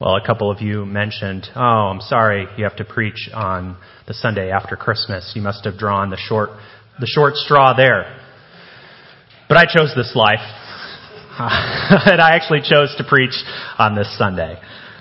Well, 0.00 0.14
a 0.14 0.24
couple 0.24 0.48
of 0.52 0.60
you 0.60 0.86
mentioned, 0.86 1.48
oh, 1.56 1.90
I'm 1.90 2.00
sorry 2.00 2.46
you 2.56 2.62
have 2.62 2.76
to 2.76 2.84
preach 2.84 3.28
on 3.34 3.76
the 4.06 4.14
Sunday 4.14 4.52
after 4.52 4.76
Christmas. 4.76 5.32
You 5.34 5.42
must 5.42 5.64
have 5.64 5.76
drawn 5.76 6.10
the 6.10 6.16
short, 6.16 6.50
the 7.00 7.06
short 7.08 7.34
straw 7.34 7.74
there. 7.74 8.16
But 9.48 9.56
I 9.56 9.64
chose 9.64 9.92
this 9.96 10.14
life. 10.14 10.38
and 11.40 12.20
I 12.20 12.36
actually 12.36 12.60
chose 12.60 12.94
to 12.98 13.04
preach 13.08 13.34
on 13.76 13.96
this 13.96 14.16
Sunday. 14.16 14.60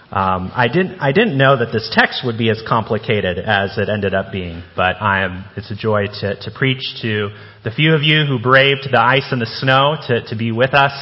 Um, 0.09 0.51
I 0.55 0.67
didn't, 0.67 0.99
I 0.99 1.11
didn't 1.11 1.37
know 1.37 1.59
that 1.59 1.71
this 1.71 1.93
text 1.95 2.23
would 2.25 2.39
be 2.39 2.49
as 2.49 2.63
complicated 2.67 3.37
as 3.37 3.77
it 3.77 3.89
ended 3.89 4.15
up 4.15 4.31
being, 4.31 4.63
but 4.75 4.99
I 4.99 5.25
am, 5.25 5.45
it's 5.55 5.69
a 5.69 5.75
joy 5.75 6.07
to, 6.21 6.39
to 6.41 6.51
preach 6.57 6.81
to 7.03 7.29
the 7.63 7.69
few 7.69 7.93
of 7.93 8.01
you 8.01 8.25
who 8.25 8.39
braved 8.41 8.89
the 8.91 8.99
ice 8.99 9.27
and 9.29 9.39
the 9.39 9.45
snow 9.45 9.97
to, 10.07 10.27
to 10.29 10.35
be 10.35 10.51
with 10.51 10.73
us 10.73 10.93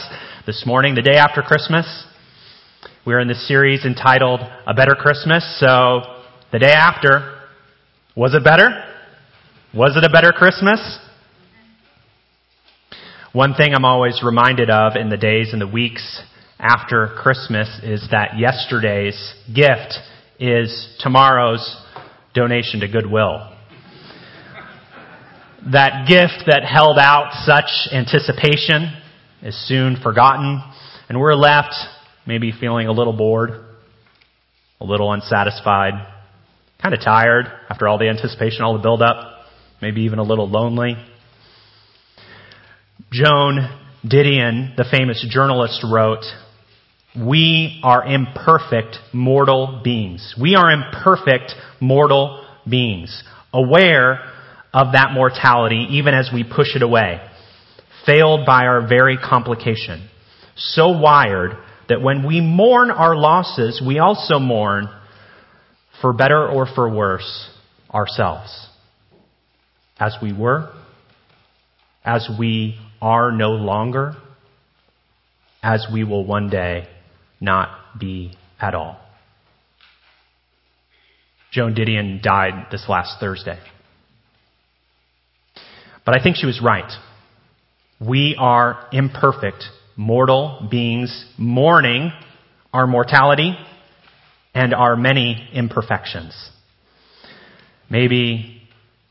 this 0.45 0.65
morning, 0.65 0.95
the 0.95 1.01
day 1.01 1.15
after 1.15 1.41
Christmas. 1.41 2.04
We're 3.05 3.19
in 3.19 3.27
this 3.27 3.47
series 3.47 3.85
entitled 3.85 4.39
A 4.65 4.73
Better 4.73 4.95
Christmas. 4.95 5.59
So, 5.59 6.01
the 6.51 6.57
day 6.57 6.71
after, 6.71 7.39
was 8.15 8.33
it 8.33 8.43
better? 8.43 8.83
Was 9.75 9.95
it 9.95 10.03
a 10.03 10.09
better 10.09 10.31
Christmas? 10.31 10.79
One 13.31 13.53
thing 13.53 13.75
I'm 13.75 13.85
always 13.85 14.23
reminded 14.25 14.71
of 14.71 14.95
in 14.95 15.11
the 15.11 15.17
days 15.17 15.49
and 15.53 15.61
the 15.61 15.67
weeks 15.67 16.23
after 16.57 17.13
Christmas 17.21 17.69
is 17.83 18.07
that 18.09 18.39
yesterday's 18.39 19.35
gift 19.53 19.99
is 20.39 20.97
tomorrow's 20.99 21.79
donation 22.33 22.79
to 22.79 22.87
Goodwill. 22.87 23.53
That 25.71 26.07
gift 26.07 26.45
that 26.47 26.63
held 26.65 26.97
out 26.97 27.33
such 27.45 27.69
anticipation 27.93 28.99
is 29.43 29.55
soon 29.67 29.95
forgotten, 30.01 30.59
and 31.07 31.19
we're 31.19 31.35
left 31.35 31.75
maybe 32.25 32.51
feeling 32.51 32.87
a 32.87 32.91
little 32.91 33.13
bored, 33.13 33.51
a 34.79 34.85
little 34.85 35.11
unsatisfied, 35.11 35.93
kind 36.81 36.93
of 36.93 37.01
tired 37.01 37.45
after 37.69 37.87
all 37.87 37.97
the 37.97 38.09
anticipation, 38.09 38.63
all 38.63 38.73
the 38.73 38.83
build 38.83 39.01
up, 39.01 39.45
maybe 39.81 40.01
even 40.01 40.19
a 40.19 40.23
little 40.23 40.49
lonely. 40.49 40.95
Joan 43.11 43.69
Didion, 44.05 44.75
the 44.75 44.85
famous 44.89 45.25
journalist, 45.29 45.83
wrote, 45.89 46.25
we 47.17 47.79
are 47.83 48.05
imperfect 48.05 48.97
mortal 49.13 49.81
beings. 49.83 50.35
We 50.39 50.55
are 50.55 50.69
imperfect 50.69 51.53
mortal 51.79 52.45
beings, 52.69 53.23
aware 53.53 54.19
of 54.73 54.91
that 54.91 55.11
mortality 55.13 55.87
even 55.91 56.13
as 56.13 56.29
we 56.33 56.43
push 56.43 56.75
it 56.75 56.81
away, 56.81 57.21
failed 58.05 58.45
by 58.45 58.65
our 58.65 58.85
very 58.85 59.17
complication, 59.17 60.09
so 60.57 60.89
wired 60.89 61.57
that 61.89 62.01
when 62.01 62.25
we 62.25 62.41
mourn 62.41 62.91
our 62.91 63.15
losses, 63.15 63.81
we 63.85 63.99
also 63.99 64.39
mourn, 64.39 64.89
for 66.01 66.13
better 66.13 66.47
or 66.47 66.65
for 66.65 66.89
worse, 66.89 67.49
ourselves. 67.93 68.67
As 69.99 70.15
we 70.21 70.33
were, 70.33 70.73
as 72.03 72.29
we 72.37 72.79
are 73.01 73.31
no 73.31 73.51
longer, 73.51 74.15
as 75.63 75.87
we 75.91 76.03
will 76.03 76.25
one 76.25 76.49
day 76.49 76.87
not 77.39 77.69
be 77.99 78.35
at 78.59 78.75
all. 78.75 78.99
Joan 81.51 81.73
Didion 81.73 82.21
died 82.21 82.67
this 82.71 82.85
last 82.89 83.19
Thursday. 83.19 83.57
But 86.05 86.19
I 86.19 86.21
think 86.21 86.35
she 86.35 86.45
was 86.45 86.61
right. 86.61 86.91
We 87.99 88.35
are 88.37 88.87
imperfect 88.91 89.63
mortal 89.95 90.67
beings 90.69 91.25
mourning 91.37 92.11
our 92.73 92.87
mortality 92.87 93.55
and 94.53 94.73
our 94.73 94.95
many 94.95 95.49
imperfections. 95.53 96.51
Maybe 97.89 98.61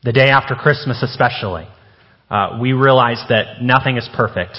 the 0.03 0.11
day 0.11 0.29
after 0.29 0.55
Christmas 0.55 1.01
especially, 1.01 1.67
uh, 2.29 2.59
we 2.61 2.73
realize 2.73 3.23
that 3.29 3.61
nothing 3.61 3.97
is 3.97 4.07
perfect 4.15 4.57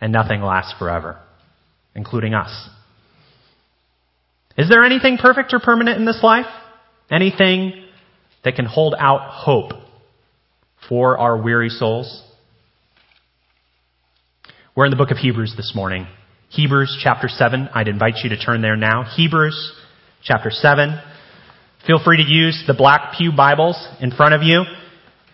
and 0.00 0.12
nothing 0.12 0.42
lasts 0.42 0.74
forever, 0.78 1.18
including 1.94 2.34
us. 2.34 2.68
Is 4.56 4.68
there 4.68 4.84
anything 4.84 5.18
perfect 5.18 5.54
or 5.54 5.60
permanent 5.60 5.98
in 5.98 6.04
this 6.04 6.20
life? 6.22 6.46
Anything 7.10 7.84
that 8.44 8.56
can 8.56 8.66
hold 8.66 8.94
out 8.98 9.30
hope 9.30 9.72
for 10.88 11.16
our 11.16 11.40
weary 11.40 11.68
souls? 11.68 12.24
We're 14.78 14.84
in 14.84 14.92
the 14.92 14.96
book 14.96 15.10
of 15.10 15.16
Hebrews 15.16 15.54
this 15.56 15.72
morning. 15.74 16.06
Hebrews 16.50 17.00
chapter 17.02 17.26
7. 17.26 17.68
I'd 17.74 17.88
invite 17.88 18.18
you 18.22 18.30
to 18.30 18.38
turn 18.38 18.62
there 18.62 18.76
now. 18.76 19.02
Hebrews 19.02 19.72
chapter 20.22 20.52
7. 20.52 21.00
Feel 21.84 21.98
free 21.98 22.18
to 22.18 22.22
use 22.22 22.62
the 22.64 22.74
black 22.74 23.16
Pew 23.18 23.32
Bibles 23.36 23.88
in 24.00 24.12
front 24.12 24.34
of 24.34 24.44
you, 24.44 24.62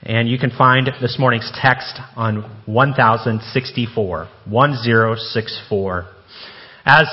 and 0.02 0.30
you 0.30 0.38
can 0.38 0.48
find 0.48 0.90
this 1.02 1.18
morning's 1.18 1.52
text 1.60 2.00
on 2.16 2.36
1064. 2.64 4.28
1064. 4.48 6.06
As 6.86 7.06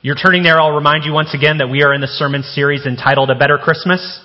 you're 0.00 0.16
turning 0.16 0.42
there, 0.42 0.60
I'll 0.60 0.74
remind 0.74 1.04
you 1.04 1.12
once 1.12 1.32
again 1.32 1.58
that 1.58 1.68
we 1.68 1.84
are 1.84 1.94
in 1.94 2.00
the 2.00 2.08
sermon 2.08 2.42
series 2.42 2.86
entitled 2.86 3.30
A 3.30 3.36
Better 3.36 3.58
Christmas. 3.58 4.20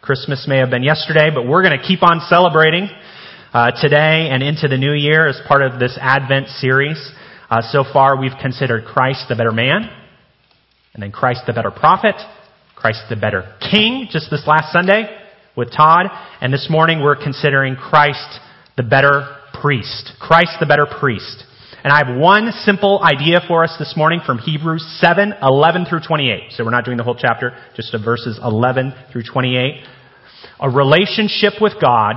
Christmas 0.00 0.46
may 0.46 0.58
have 0.58 0.70
been 0.70 0.84
yesterday, 0.84 1.30
but 1.34 1.44
we're 1.44 1.64
going 1.64 1.76
to 1.76 1.84
keep 1.84 2.04
on 2.04 2.20
celebrating 2.28 2.88
uh, 3.52 3.70
today 3.80 4.28
and 4.30 4.42
into 4.42 4.68
the 4.68 4.76
new 4.76 4.92
year 4.92 5.26
as 5.26 5.40
part 5.46 5.62
of 5.62 5.80
this 5.80 5.98
Advent 6.00 6.48
series. 6.48 6.98
Uh, 7.50 7.62
so 7.62 7.84
far, 7.92 8.18
we've 8.20 8.36
considered 8.40 8.84
Christ 8.84 9.26
the 9.28 9.36
better 9.36 9.52
man, 9.52 9.88
and 10.92 11.02
then 11.02 11.12
Christ 11.12 11.42
the 11.46 11.52
better 11.52 11.70
prophet, 11.70 12.14
Christ 12.76 13.04
the 13.08 13.16
better 13.16 13.56
king, 13.70 14.08
just 14.10 14.30
this 14.30 14.46
last 14.46 14.72
Sunday 14.72 15.04
with 15.56 15.72
Todd, 15.74 16.06
and 16.40 16.52
this 16.52 16.68
morning 16.70 17.02
we're 17.02 17.16
considering 17.16 17.76
Christ 17.76 18.40
the 18.76 18.82
better 18.82 19.36
priest. 19.60 20.12
Christ 20.20 20.56
the 20.60 20.66
better 20.66 20.86
priest. 20.86 21.44
And 21.82 21.92
I 21.92 22.04
have 22.04 22.20
one 22.20 22.50
simple 22.64 23.00
idea 23.02 23.40
for 23.46 23.64
us 23.64 23.74
this 23.78 23.94
morning 23.96 24.20
from 24.26 24.38
Hebrews 24.38 24.84
7, 25.00 25.32
11 25.40 25.86
through 25.86 26.00
28. 26.06 26.52
So 26.52 26.64
we're 26.64 26.70
not 26.70 26.84
doing 26.84 26.96
the 26.96 27.04
whole 27.04 27.16
chapter, 27.18 27.56
just 27.76 27.96
verses 28.04 28.38
11 28.42 28.92
through 29.10 29.22
28. 29.22 29.84
A 30.60 30.70
relationship 30.70 31.54
with 31.60 31.74
God 31.80 32.16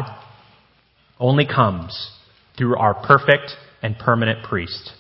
only 1.22 1.46
comes 1.46 2.12
through 2.58 2.76
our 2.76 2.94
perfect 2.94 3.52
and 3.82 3.98
permanent 3.98 4.44
priest. 4.44 4.92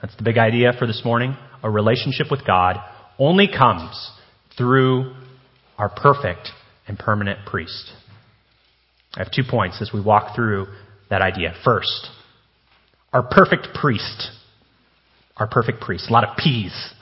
That's 0.00 0.14
the 0.16 0.22
big 0.22 0.38
idea 0.38 0.72
for 0.78 0.86
this 0.86 1.02
morning. 1.04 1.36
A 1.62 1.70
relationship 1.70 2.26
with 2.30 2.46
God 2.46 2.76
only 3.18 3.48
comes 3.48 4.10
through 4.56 5.14
our 5.78 5.88
perfect 5.88 6.50
and 6.86 6.98
permanent 6.98 7.46
priest. 7.46 7.90
I 9.16 9.22
have 9.22 9.32
two 9.32 9.42
points 9.48 9.80
as 9.80 9.90
we 9.92 10.00
walk 10.00 10.36
through 10.36 10.66
that 11.08 11.22
idea. 11.22 11.54
First, 11.64 12.08
our 13.12 13.22
perfect 13.22 13.68
priest. 13.74 14.30
Our 15.36 15.46
perfect 15.48 15.80
priest. 15.80 16.10
A 16.10 16.12
lot 16.12 16.24
of 16.24 16.36
P's 16.36 16.92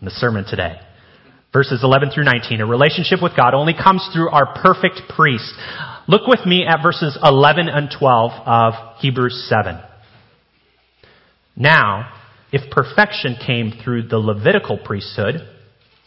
in 0.00 0.04
the 0.04 0.10
sermon 0.12 0.44
today. 0.48 0.76
Verses 1.52 1.80
11 1.82 2.10
through 2.14 2.24
19. 2.24 2.60
A 2.60 2.66
relationship 2.66 3.20
with 3.22 3.36
God 3.36 3.54
only 3.54 3.74
comes 3.74 4.08
through 4.14 4.30
our 4.30 4.54
perfect 4.62 5.02
priest. 5.14 5.52
Look 6.10 6.26
with 6.26 6.46
me 6.46 6.64
at 6.66 6.82
verses 6.82 7.18
11 7.22 7.68
and 7.68 7.90
12 7.90 8.32
of 8.46 8.72
Hebrews 9.00 9.46
7. 9.46 9.78
Now, 11.54 12.10
if 12.50 12.70
perfection 12.70 13.36
came 13.46 13.74
through 13.84 14.08
the 14.08 14.16
Levitical 14.16 14.78
priesthood, 14.82 15.46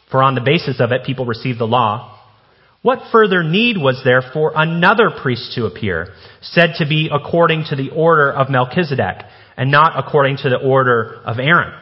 for 0.09 0.23
on 0.23 0.33
the 0.33 0.41
basis 0.41 0.81
of 0.81 0.91
it 0.91 1.05
people 1.05 1.27
received 1.27 1.59
the 1.59 1.65
law, 1.65 2.19
what 2.81 3.11
further 3.11 3.43
need 3.43 3.77
was 3.77 4.01
there 4.03 4.23
for 4.33 4.51
another 4.55 5.11
priest 5.21 5.53
to 5.53 5.67
appear, 5.67 6.07
said 6.41 6.71
to 6.79 6.87
be 6.87 7.11
according 7.13 7.65
to 7.69 7.75
the 7.75 7.91
order 7.91 8.33
of 8.33 8.49
Melchizedek, 8.49 9.17
and 9.55 9.69
not 9.69 10.03
according 10.03 10.37
to 10.37 10.49
the 10.49 10.57
order 10.57 11.21
of 11.25 11.37
Aaron? 11.37 11.79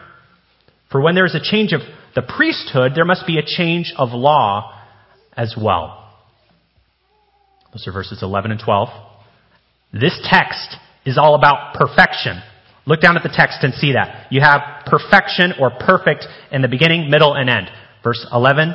For 0.91 0.99
when 0.99 1.15
there 1.15 1.25
is 1.25 1.35
a 1.35 1.41
change 1.41 1.71
of 1.71 1.79
the 2.15 2.21
priesthood, 2.21 2.91
there 2.95 3.05
must 3.05 3.25
be 3.25 3.37
a 3.37 3.45
change 3.45 3.93
of 3.97 4.09
law 4.11 4.77
as 5.37 5.55
well. 5.57 5.98
Those 7.73 7.87
are 7.87 7.91
verses 7.91 8.19
11 8.21 8.51
and 8.51 8.59
12. 8.59 8.89
This 9.93 10.19
text 10.23 10.75
is 11.05 11.17
all 11.17 11.35
about 11.35 11.73
perfection. 11.75 12.41
Look 12.85 13.01
down 13.01 13.17
at 13.17 13.23
the 13.23 13.33
text 13.33 13.59
and 13.61 13.73
see 13.73 13.93
that. 13.93 14.31
You 14.31 14.41
have 14.41 14.85
perfection 14.85 15.53
or 15.59 15.69
perfect 15.71 16.25
in 16.51 16.61
the 16.61 16.67
beginning, 16.67 17.09
middle, 17.09 17.33
and 17.33 17.49
end. 17.49 17.69
Verse 18.03 18.25
11, 18.31 18.73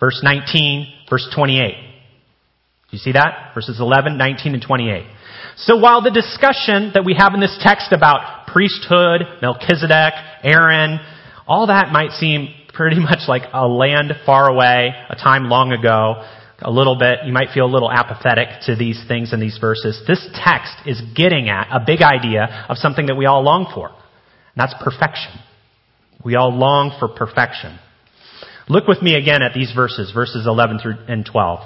verse 0.00 0.20
19, 0.22 0.86
verse 1.08 1.28
28. 1.34 1.74
Do 2.90 2.96
you 2.96 2.98
see 2.98 3.12
that? 3.12 3.52
Verses 3.54 3.78
11, 3.80 4.16
19, 4.16 4.54
and 4.54 4.62
28. 4.62 5.06
So 5.58 5.78
while 5.78 6.02
the 6.02 6.10
discussion 6.10 6.92
that 6.94 7.04
we 7.04 7.14
have 7.18 7.34
in 7.34 7.40
this 7.40 7.56
text 7.62 7.92
about 7.92 8.46
priesthood, 8.48 9.22
Melchizedek, 9.42 10.14
Aaron, 10.42 11.00
all 11.46 11.68
that 11.68 11.90
might 11.92 12.10
seem 12.12 12.48
pretty 12.74 13.00
much 13.00 13.28
like 13.28 13.42
a 13.52 13.66
land 13.66 14.12
far 14.24 14.48
away, 14.48 14.90
a 15.08 15.16
time 15.16 15.44
long 15.44 15.72
ago, 15.72 16.22
a 16.60 16.70
little 16.70 16.96
bit, 16.98 17.20
you 17.26 17.32
might 17.32 17.50
feel 17.52 17.66
a 17.66 17.72
little 17.72 17.90
apathetic 17.90 18.48
to 18.62 18.76
these 18.76 19.02
things 19.06 19.32
in 19.32 19.40
these 19.40 19.58
verses. 19.60 20.02
This 20.06 20.26
text 20.34 20.72
is 20.86 21.00
getting 21.14 21.48
at 21.48 21.68
a 21.70 21.84
big 21.84 22.00
idea 22.02 22.66
of 22.68 22.78
something 22.78 23.06
that 23.06 23.14
we 23.14 23.26
all 23.26 23.42
long 23.42 23.70
for. 23.74 23.88
And 23.88 24.56
that's 24.56 24.74
perfection. 24.82 25.32
We 26.24 26.34
all 26.34 26.56
long 26.56 26.96
for 26.98 27.08
perfection. 27.08 27.78
Look 28.68 28.88
with 28.88 29.02
me 29.02 29.14
again 29.14 29.42
at 29.42 29.52
these 29.54 29.72
verses, 29.74 30.10
verses 30.12 30.46
11 30.46 30.80
through 30.80 30.96
and 31.08 31.24
12. 31.24 31.60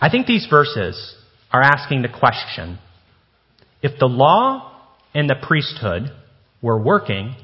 I 0.00 0.10
think 0.10 0.26
these 0.26 0.46
verses 0.48 1.16
are 1.50 1.62
asking 1.62 2.02
the 2.02 2.08
question, 2.08 2.78
if 3.82 3.98
the 3.98 4.06
law 4.06 4.72
and 5.14 5.28
the 5.28 5.36
priesthood 5.40 6.10
were 6.60 6.80
working, 6.80 7.34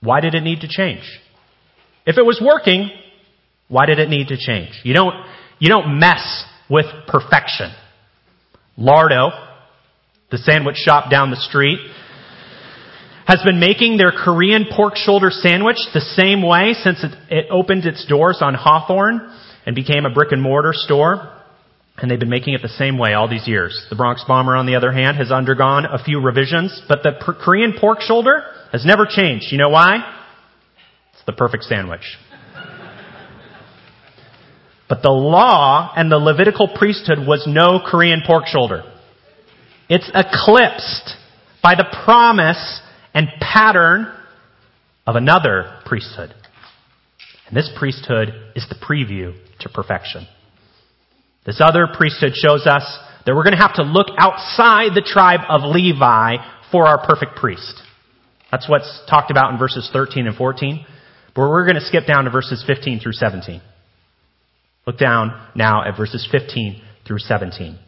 why 0.00 0.20
did 0.20 0.34
it 0.34 0.42
need 0.42 0.60
to 0.60 0.68
change? 0.68 1.02
If 2.04 2.18
it 2.18 2.24
was 2.24 2.42
working, 2.44 2.90
why 3.72 3.86
did 3.86 3.98
it 3.98 4.10
need 4.10 4.28
to 4.28 4.36
change? 4.36 4.78
You 4.84 4.92
don't, 4.92 5.14
you 5.58 5.70
don't 5.70 5.98
mess 5.98 6.44
with 6.68 6.84
perfection. 7.08 7.72
Lardo, 8.78 9.30
the 10.30 10.36
sandwich 10.36 10.76
shop 10.76 11.10
down 11.10 11.30
the 11.30 11.36
street, 11.36 11.78
has 13.26 13.40
been 13.46 13.58
making 13.58 13.96
their 13.96 14.12
Korean 14.12 14.66
pork 14.70 14.96
shoulder 14.96 15.30
sandwich 15.30 15.78
the 15.94 16.02
same 16.02 16.42
way 16.42 16.74
since 16.74 17.02
it, 17.02 17.12
it 17.30 17.46
opened 17.50 17.86
its 17.86 18.04
doors 18.06 18.38
on 18.42 18.52
Hawthorne 18.52 19.32
and 19.64 19.74
became 19.74 20.04
a 20.04 20.12
brick 20.12 20.32
and 20.32 20.42
mortar 20.42 20.74
store. 20.74 21.32
And 21.96 22.10
they've 22.10 22.20
been 22.20 22.28
making 22.28 22.52
it 22.52 22.60
the 22.60 22.68
same 22.68 22.98
way 22.98 23.14
all 23.14 23.28
these 23.28 23.48
years. 23.48 23.86
The 23.88 23.96
Bronx 23.96 24.22
Bomber, 24.28 24.54
on 24.54 24.66
the 24.66 24.74
other 24.74 24.92
hand, 24.92 25.16
has 25.16 25.30
undergone 25.30 25.86
a 25.86 26.02
few 26.02 26.20
revisions, 26.20 26.82
but 26.88 27.02
the 27.02 27.12
per- 27.18 27.34
Korean 27.34 27.74
pork 27.80 28.02
shoulder 28.02 28.42
has 28.70 28.84
never 28.84 29.06
changed. 29.08 29.46
You 29.50 29.58
know 29.58 29.70
why? 29.70 29.96
It's 31.14 31.22
the 31.24 31.32
perfect 31.32 31.64
sandwich. 31.64 32.18
But 34.92 35.00
the 35.00 35.08
law 35.08 35.90
and 35.96 36.12
the 36.12 36.18
Levitical 36.18 36.68
priesthood 36.68 37.26
was 37.26 37.46
no 37.46 37.80
Korean 37.82 38.20
pork 38.26 38.46
shoulder. 38.46 38.82
It's 39.88 40.10
eclipsed 40.14 41.16
by 41.62 41.76
the 41.76 41.86
promise 42.04 42.82
and 43.14 43.28
pattern 43.40 44.12
of 45.06 45.16
another 45.16 45.78
priesthood. 45.86 46.34
And 47.46 47.56
this 47.56 47.70
priesthood 47.74 48.34
is 48.54 48.66
the 48.68 48.74
preview 48.74 49.32
to 49.60 49.70
perfection. 49.70 50.26
This 51.46 51.62
other 51.64 51.88
priesthood 51.90 52.32
shows 52.34 52.66
us 52.66 52.84
that 53.24 53.34
we're 53.34 53.44
going 53.44 53.56
to 53.56 53.62
have 53.62 53.76
to 53.76 53.84
look 53.84 54.08
outside 54.18 54.90
the 54.94 55.00
tribe 55.00 55.40
of 55.48 55.62
Levi 55.62 56.36
for 56.70 56.86
our 56.86 57.06
perfect 57.06 57.36
priest. 57.36 57.80
That's 58.50 58.68
what's 58.68 59.00
talked 59.08 59.30
about 59.30 59.54
in 59.54 59.58
verses 59.58 59.88
13 59.90 60.26
and 60.26 60.36
14. 60.36 60.84
But 61.34 61.48
we're 61.48 61.64
going 61.64 61.80
to 61.80 61.86
skip 61.86 62.06
down 62.06 62.24
to 62.24 62.30
verses 62.30 62.62
15 62.66 63.00
through 63.00 63.12
17. 63.12 63.62
Look 64.86 64.98
down 64.98 65.48
now 65.54 65.84
at 65.86 65.96
verses 65.96 66.26
15 66.30 66.82
through 67.06 67.18
17. 67.18 67.78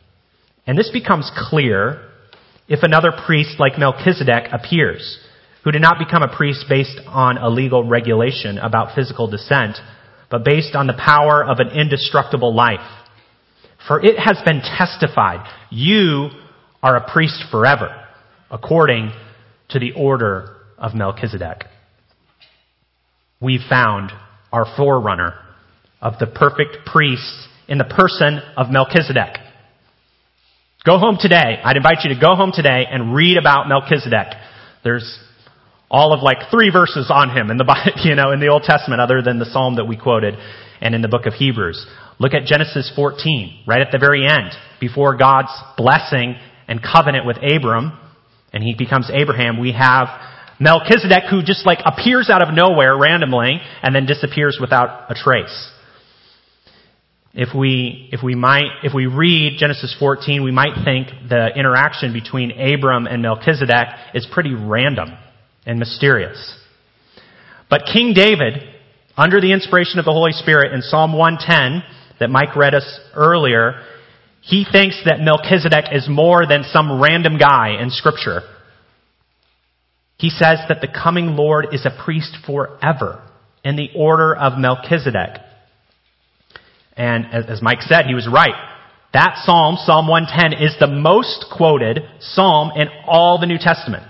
And 0.67 0.79
this 0.79 0.91
becomes 0.93 1.31
clear 1.51 2.09
if 2.69 2.83
another 2.83 3.13
priest 3.27 3.57
like 3.59 3.79
Melchizedek 3.79 4.49
appears, 4.53 5.19
who 5.65 5.71
did 5.71 5.83
not 5.83 5.99
become 5.99 6.23
a 6.23 6.35
priest 6.35 6.67
based 6.69 7.01
on 7.07 7.37
a 7.37 7.49
legal 7.49 7.85
regulation 7.85 8.59
about 8.59 8.95
physical 8.95 9.29
descent, 9.29 9.77
but 10.31 10.45
based 10.45 10.75
on 10.75 10.87
the 10.87 10.95
power 10.95 11.45
of 11.45 11.59
an 11.59 11.69
indestructible 11.69 12.55
life. 12.55 12.87
For 13.87 14.03
it 14.03 14.19
has 14.19 14.41
been 14.45 14.61
testified, 14.61 15.47
you 15.71 16.31
are 16.83 16.97
a 16.97 17.13
priest 17.13 17.45
forever, 17.51 17.95
according 18.51 19.13
to 19.71 19.79
the 19.79 19.93
order 19.93 20.57
of 20.79 20.95
Melchizedek. 20.95 21.65
We 23.41 23.59
found 23.69 24.11
our 24.53 24.67
forerunner 24.77 25.35
of 26.05 26.19
the 26.21 26.27
perfect 26.27 26.85
priest 26.87 27.49
in 27.67 27.79
the 27.79 27.85
person 27.85 28.39
of 28.59 28.71
Melchizedek. 28.71 29.39
Go 30.85 30.99
home 30.99 31.17
today. 31.19 31.59
I'd 31.65 31.79
invite 31.79 32.05
you 32.05 32.13
to 32.15 32.21
go 32.21 32.37
home 32.37 32.53
today 32.55 32.85
and 32.89 33.15
read 33.15 33.39
about 33.39 33.69
Melchizedek. 33.69 34.37
There's 34.85 35.19
all 35.91 36.13
of 36.13 36.23
like 36.23 36.51
three 36.51 36.71
verses 36.71 37.11
on 37.11 37.35
him 37.35 37.51
in 37.51 37.57
the, 37.57 37.65
you 38.05 38.15
know, 38.15 38.33
in 38.33 38.41
the 38.41 38.49
Old 38.49 38.65
Testament 38.65 39.01
other 39.01 39.23
than 39.23 39.39
the 39.39 39.47
Psalm 39.47 39.77
that 39.77 39.87
we 39.87 39.97
quoted 39.97 40.35
and 40.83 40.95
in 40.95 41.01
the 41.01 41.09
book 41.09 41.25
of 41.25 41.33
Hebrews. 41.33 41.87
Look 42.19 42.35
at 42.35 42.45
Genesis 42.45 42.93
14, 42.95 43.65
right 43.67 43.81
at 43.81 43.91
the 43.91 43.99
very 43.99 44.27
end, 44.29 44.53
before 44.81 45.17
God's 45.17 45.51
blessing 45.79 46.37
and 46.69 46.81
covenant 46.83 47.27
with 47.27 47.39
Abram, 47.39 47.99
and 48.53 48.63
he 48.63 48.75
becomes 48.77 49.11
Abraham, 49.13 49.59
we 49.59 49.73
have 49.73 50.09
Melchizedek 50.61 51.25
who 51.31 51.43
just 51.43 51.67
like 51.67 51.79
appears 51.85 52.29
out 52.29 52.47
of 52.47 52.55
nowhere 52.55 52.97
randomly 52.97 53.59
and 53.83 53.95
then 53.95 54.05
disappears 54.05 54.59
without 54.61 55.11
a 55.11 55.15
trace. 55.15 55.73
If 57.35 57.49
we, 57.53 58.09
if 58.13 58.23
we 58.23 58.37
might, 58.37 58.71
if 58.85 58.95
we 58.95 59.07
read 59.07 59.59
Genesis 59.59 59.95
14, 59.99 60.45
we 60.45 60.53
might 60.53 60.85
think 60.85 61.09
the 61.29 61.49
interaction 61.57 62.13
between 62.13 62.53
Abram 62.53 63.07
and 63.07 63.23
Melchizedek 63.23 63.89
is 64.15 64.27
pretty 64.33 64.55
random 64.55 65.09
and 65.67 65.81
mysterious. 65.81 66.57
But 67.69 67.83
King 67.93 68.15
David, 68.15 68.63
under 69.17 69.41
the 69.41 69.53
inspiration 69.53 69.99
of 69.99 70.05
the 70.05 70.13
Holy 70.13 70.31
Spirit 70.31 70.73
in 70.73 70.83
Psalm 70.83 71.13
110 71.13 71.83
that 72.21 72.31
Mike 72.31 72.55
read 72.55 72.73
us 72.73 73.01
earlier, 73.15 73.83
he 74.41 74.65
thinks 74.71 75.01
that 75.05 75.19
Melchizedek 75.19 75.87
is 75.91 76.09
more 76.09 76.47
than 76.47 76.63
some 76.71 77.01
random 77.01 77.37
guy 77.37 77.81
in 77.81 77.91
scripture. 77.91 78.43
He 80.19 80.31
says 80.31 80.59
that 80.69 80.81
the 80.81 80.89
coming 80.89 81.35
Lord 81.35 81.69
is 81.73 81.85
a 81.85 82.05
priest 82.05 82.37
forever 82.47 83.29
in 83.65 83.75
the 83.75 83.89
order 83.97 84.37
of 84.37 84.57
Melchizedek. 84.57 85.41
And 86.97 87.27
as 87.27 87.61
Mike 87.61 87.83
said, 87.83 88.07
he 88.07 88.15
was 88.15 88.29
right. 88.33 88.55
That 89.13 89.43
psalm, 89.45 89.77
Psalm 89.85 90.09
110, 90.09 90.61
is 90.61 90.75
the 90.79 90.89
most 90.89 91.47
quoted 91.57 92.01
psalm 92.21 92.73
in 92.77 92.89
all 93.07 93.39
the 93.39 93.47
New 93.47 93.59
Testament. 93.59 94.03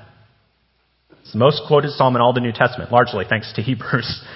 It's 1.20 1.32
the 1.32 1.38
most 1.38 1.62
quoted 1.66 1.90
psalm 1.92 2.16
in 2.16 2.22
all 2.22 2.32
the 2.32 2.40
New 2.40 2.52
Testament, 2.52 2.90
largely 2.90 3.24
thanks 3.28 3.52
to 3.54 3.62
Hebrews. 3.62 4.22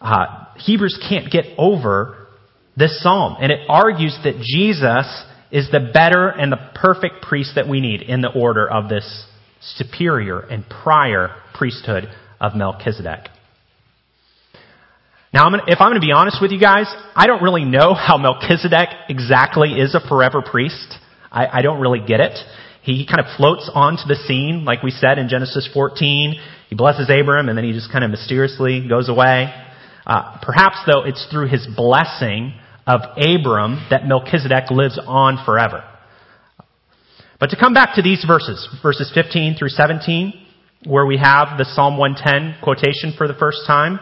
Uh, 0.00 0.44
Hebrews 0.58 0.96
can't 1.08 1.28
get 1.28 1.44
over 1.58 2.28
this 2.76 3.02
psalm, 3.02 3.36
and 3.40 3.50
it 3.50 3.58
argues 3.68 4.16
that 4.22 4.36
Jesus 4.36 5.24
is 5.50 5.68
the 5.72 5.90
better 5.92 6.28
and 6.28 6.52
the 6.52 6.70
perfect 6.76 7.22
priest 7.22 7.56
that 7.56 7.68
we 7.68 7.80
need 7.80 8.02
in 8.02 8.20
the 8.20 8.30
order 8.30 8.70
of 8.70 8.88
this 8.88 9.26
superior 9.60 10.38
and 10.38 10.64
prior 10.68 11.34
priesthood 11.52 12.04
of 12.40 12.54
Melchizedek. 12.54 13.28
Now, 15.32 15.44
I'm 15.44 15.52
gonna, 15.52 15.64
if 15.66 15.80
I'm 15.80 15.90
going 15.90 16.00
to 16.00 16.06
be 16.06 16.12
honest 16.12 16.38
with 16.40 16.52
you 16.52 16.60
guys, 16.60 16.86
I 17.14 17.26
don't 17.26 17.42
really 17.42 17.64
know 17.64 17.92
how 17.92 18.16
Melchizedek 18.16 18.88
exactly 19.10 19.72
is 19.72 19.94
a 19.94 20.00
forever 20.00 20.40
priest. 20.42 20.94
I, 21.30 21.58
I 21.58 21.62
don't 21.62 21.80
really 21.80 22.00
get 22.00 22.20
it. 22.20 22.38
He 22.82 23.06
kind 23.06 23.20
of 23.20 23.26
floats 23.36 23.70
onto 23.74 24.08
the 24.08 24.14
scene, 24.26 24.64
like 24.64 24.82
we 24.82 24.90
said 24.90 25.18
in 25.18 25.28
Genesis 25.28 25.68
14. 25.74 26.40
He 26.70 26.74
blesses 26.74 27.10
Abram, 27.10 27.50
and 27.50 27.58
then 27.58 27.64
he 27.64 27.72
just 27.72 27.92
kind 27.92 28.04
of 28.04 28.10
mysteriously 28.10 28.88
goes 28.88 29.10
away. 29.10 29.52
Uh, 30.06 30.38
perhaps, 30.40 30.76
though, 30.86 31.04
it's 31.04 31.26
through 31.30 31.48
his 31.48 31.68
blessing 31.76 32.54
of 32.86 33.02
Abram 33.18 33.86
that 33.90 34.06
Melchizedek 34.06 34.70
lives 34.70 34.98
on 35.06 35.44
forever. 35.44 35.84
But 37.38 37.50
to 37.50 37.56
come 37.56 37.74
back 37.74 37.96
to 37.96 38.02
these 38.02 38.24
verses, 38.26 38.66
verses 38.82 39.12
15 39.14 39.56
through 39.56 39.68
17, 39.68 40.32
where 40.86 41.04
we 41.04 41.18
have 41.18 41.58
the 41.58 41.66
Psalm 41.66 41.98
110 41.98 42.62
quotation 42.62 43.12
for 43.18 43.28
the 43.28 43.34
first 43.34 43.58
time, 43.66 44.00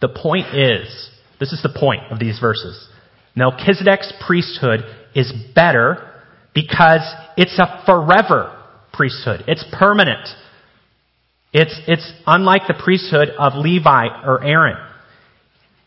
the 0.00 0.08
point 0.08 0.54
is, 0.54 1.10
this 1.40 1.52
is 1.52 1.62
the 1.62 1.76
point 1.78 2.02
of 2.10 2.18
these 2.18 2.38
verses. 2.38 2.88
Melchizedek's 3.34 4.12
priesthood 4.26 4.80
is 5.14 5.32
better 5.54 6.12
because 6.54 7.02
it's 7.36 7.58
a 7.58 7.82
forever 7.84 8.52
priesthood. 8.92 9.44
It's 9.46 9.64
permanent. 9.78 10.26
It's, 11.52 11.78
it's 11.86 12.12
unlike 12.26 12.62
the 12.66 12.74
priesthood 12.82 13.28
of 13.38 13.54
Levi 13.54 14.06
or 14.24 14.42
Aaron. 14.42 14.76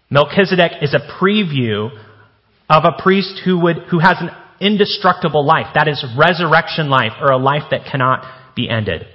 Melchizedek 0.10 0.74
is 0.82 0.94
a 0.94 1.22
preview 1.22 1.90
of 2.70 2.84
a 2.86 3.02
priest 3.02 3.42
who 3.46 3.60
would, 3.62 3.78
who 3.90 4.00
has 4.00 4.18
an 4.20 4.30
indestructible 4.60 5.46
life. 5.46 5.68
That 5.76 5.88
is 5.88 6.04
resurrection 6.18 6.90
life 6.90 7.14
or 7.20 7.32
a 7.32 7.38
life 7.38 7.64
that 7.72 7.82
cannot 7.90 8.24
be 8.56 8.70
ended. 8.70 9.06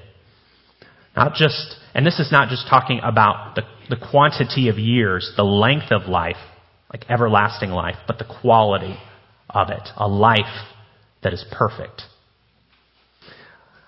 Not 1.17 1.35
just, 1.35 1.77
and 1.95 2.05
this 2.05 2.19
is 2.19 2.31
not 2.33 2.49
just 2.49 2.67
talking 2.69 3.01
about 3.03 3.55
the 3.55 3.63
the 3.89 3.97
quantity 4.11 4.69
of 4.69 4.79
years, 4.79 5.33
the 5.37 5.45
length 5.45 5.91
of 5.91 6.09
life, 6.09 6.37
like 6.93 7.11
everlasting 7.11 7.71
life, 7.71 7.97
but 8.07 8.19
the 8.19 8.37
quality 8.41 8.97
of 9.51 9.71
it, 9.71 9.89
a 9.97 10.09
life 10.09 10.67
that 11.23 11.33
is 11.33 11.45
perfect. 11.53 12.03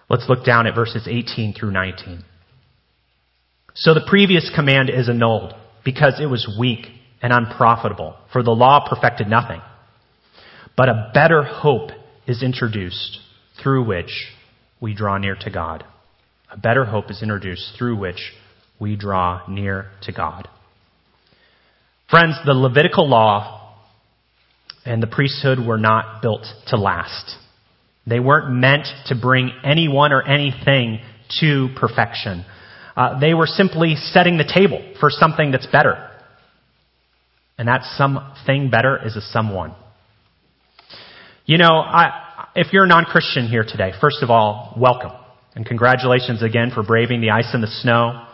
Let's 0.09 0.29
look 0.29 0.45
down 0.45 0.67
at 0.67 0.75
verses 0.75 1.07
18 1.09 1.55
through 1.55 1.73
19. 1.73 2.25
So 3.75 3.93
the 3.93 4.07
previous 4.09 4.51
command 4.55 4.89
is 4.89 5.09
annulled 5.09 5.55
because 5.85 6.21
it 6.21 6.27
was 6.27 6.57
weak 6.59 6.87
and 7.23 7.33
unprofitable, 7.33 8.17
for 8.33 8.43
the 8.43 8.51
law 8.51 8.89
perfected 8.89 9.29
nothing. 9.29 9.61
But 10.77 10.89
a 10.89 11.11
better 11.13 11.43
hope 11.43 11.91
is 12.27 12.43
introduced 12.43 13.19
through 13.63 13.85
which 13.85 14.33
we 14.81 14.95
draw 14.95 15.19
near 15.19 15.37
to 15.41 15.51
God. 15.51 15.85
A 16.51 16.59
better 16.59 16.85
hope 16.85 17.11
is 17.11 17.23
introduced 17.23 17.73
through 17.77 17.97
which 17.97 18.33
we 18.79 18.97
draw 18.97 19.43
near 19.49 19.87
to 20.03 20.13
God. 20.13 20.49
Friends, 22.11 22.37
the 22.45 22.53
Levitical 22.53 23.09
law 23.09 23.75
and 24.85 25.03
the 25.03 25.07
priesthood 25.07 25.59
were 25.65 25.79
not 25.79 26.23
built 26.23 26.47
to 26.69 26.77
last. 26.77 27.37
They 28.07 28.21
weren't 28.21 28.53
meant 28.53 28.87
to 29.07 29.17
bring 29.21 29.51
anyone 29.65 30.13
or 30.13 30.23
anything 30.23 31.01
to 31.41 31.69
perfection. 31.77 32.45
Uh, 32.97 33.19
they 33.19 33.35
were 33.35 33.47
simply 33.47 33.97
setting 33.97 34.39
the 34.39 34.51
table 34.53 34.95
for 35.01 35.11
something 35.11 35.51
that's 35.51 35.67
better. 35.67 36.11
And 37.59 37.69
that 37.69 37.83
something 37.97 38.71
better 38.71 39.05
is 39.05 39.17
a 39.17 39.21
someone. 39.21 39.75
You 41.47 41.59
know, 41.59 41.75
I, 41.79 42.49
if 42.55 42.73
you're 42.73 42.85
a 42.85 42.89
non-Christian 42.89 43.49
here 43.49 43.65
today, 43.67 43.93
first 44.01 44.23
of 44.23 44.31
all, 44.31 44.75
welcome. 44.79 45.13
And 45.55 45.65
congratulations 45.65 46.43
again 46.43 46.71
for 46.73 46.83
braving 46.83 47.21
the 47.21 47.31
ice 47.31 47.51
and 47.53 47.63
the 47.63 47.69
snow. 47.69 48.26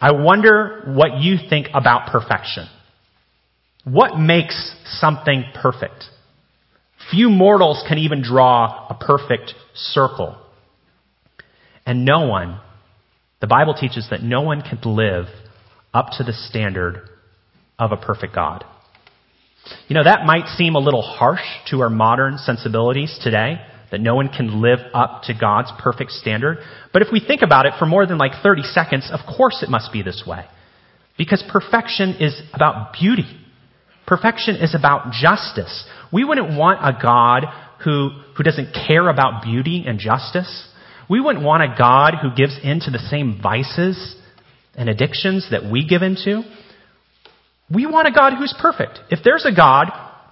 I 0.00 0.12
wonder 0.12 0.82
what 0.86 1.18
you 1.18 1.36
think 1.48 1.68
about 1.74 2.10
perfection. 2.10 2.68
What 3.84 4.18
makes 4.18 4.74
something 5.00 5.44
perfect? 5.60 6.04
Few 7.10 7.30
mortals 7.30 7.82
can 7.88 7.98
even 7.98 8.22
draw 8.22 8.86
a 8.88 8.94
perfect 8.94 9.54
circle. 9.74 10.36
And 11.86 12.04
no 12.04 12.26
one, 12.26 12.60
the 13.40 13.46
Bible 13.46 13.74
teaches 13.74 14.08
that 14.10 14.22
no 14.22 14.42
one 14.42 14.62
can 14.62 14.78
live 14.84 15.26
up 15.94 16.08
to 16.18 16.24
the 16.24 16.32
standard 16.32 17.08
of 17.78 17.92
a 17.92 17.96
perfect 17.96 18.34
God. 18.34 18.64
You 19.88 19.94
know, 19.94 20.04
that 20.04 20.26
might 20.26 20.46
seem 20.56 20.74
a 20.74 20.80
little 20.80 21.02
harsh 21.02 21.42
to 21.70 21.80
our 21.80 21.90
modern 21.90 22.38
sensibilities 22.38 23.18
today, 23.22 23.56
that 23.90 24.00
no 24.00 24.14
one 24.14 24.28
can 24.28 24.60
live 24.60 24.80
up 24.92 25.22
to 25.24 25.34
God's 25.34 25.72
perfect 25.78 26.10
standard. 26.10 26.58
But 26.92 27.02
if 27.02 27.08
we 27.12 27.20
think 27.20 27.42
about 27.42 27.66
it 27.66 27.74
for 27.78 27.86
more 27.86 28.06
than 28.06 28.18
like 28.18 28.32
30 28.42 28.62
seconds, 28.62 29.10
of 29.12 29.20
course 29.36 29.62
it 29.62 29.70
must 29.70 29.92
be 29.92 30.02
this 30.02 30.24
way. 30.26 30.44
Because 31.16 31.42
perfection 31.50 32.16
is 32.20 32.40
about 32.52 32.92
beauty. 32.92 33.26
Perfection 34.06 34.56
is 34.56 34.74
about 34.74 35.12
justice. 35.12 35.84
We 36.12 36.24
wouldn't 36.24 36.56
want 36.56 36.80
a 36.82 36.98
God 37.00 37.44
who, 37.84 38.10
who 38.36 38.42
doesn't 38.42 38.74
care 38.86 39.08
about 39.08 39.42
beauty 39.42 39.84
and 39.86 39.98
justice. 39.98 40.68
We 41.10 41.20
wouldn't 41.20 41.44
want 41.44 41.62
a 41.62 41.74
God 41.76 42.14
who 42.20 42.34
gives 42.34 42.58
in 42.62 42.80
to 42.80 42.90
the 42.90 42.98
same 42.98 43.40
vices 43.42 44.16
and 44.74 44.88
addictions 44.88 45.48
that 45.50 45.70
we 45.70 45.86
give 45.86 46.02
into. 46.02 46.42
We 47.72 47.86
want 47.86 48.08
a 48.08 48.12
God 48.12 48.34
who's 48.38 48.54
perfect. 48.58 49.00
If 49.10 49.20
there's 49.24 49.44
a 49.44 49.54
God, 49.54 49.88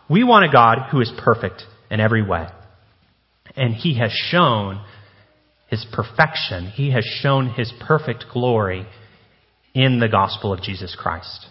we 0.09 0.25
want 0.25 0.45
a 0.45 0.53
God 0.53 0.89
who 0.91 1.01
is 1.01 1.13
perfect 1.19 1.63
in 1.91 2.01
every 2.01 2.23
way. 2.23 2.47
And 3.55 3.75
He 3.75 3.99
has 3.99 4.13
shown 4.13 4.85
His 5.69 5.87
perfection. 5.93 6.67
He 6.67 6.91
has 6.93 7.05
shown 7.05 7.51
His 7.51 7.73
perfect 7.87 8.25
glory 8.33 8.87
in 9.75 10.01
the 10.01 10.09
gospel 10.09 10.53
of 10.53 10.63
Jesus 10.63 10.97
Christ. 10.99 11.47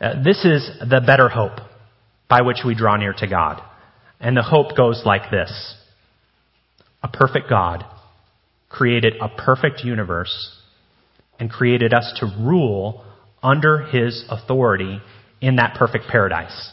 Uh, 0.00 0.22
this 0.22 0.44
is 0.44 0.70
the 0.80 1.02
better 1.04 1.28
hope 1.28 1.58
by 2.28 2.42
which 2.42 2.58
we 2.64 2.74
draw 2.74 2.96
near 2.96 3.12
to 3.12 3.26
God. 3.26 3.60
And 4.20 4.36
the 4.36 4.42
hope 4.42 4.76
goes 4.76 5.02
like 5.04 5.30
this. 5.30 5.74
A 7.02 7.08
perfect 7.08 7.48
God 7.48 7.84
created 8.68 9.14
a 9.20 9.28
perfect 9.28 9.80
universe 9.82 10.56
and 11.38 11.50
created 11.50 11.92
us 11.92 12.12
to 12.20 12.26
rule 12.26 13.04
under 13.42 13.86
his 13.86 14.24
authority 14.30 15.00
in 15.40 15.56
that 15.56 15.74
perfect 15.74 16.04
paradise. 16.08 16.70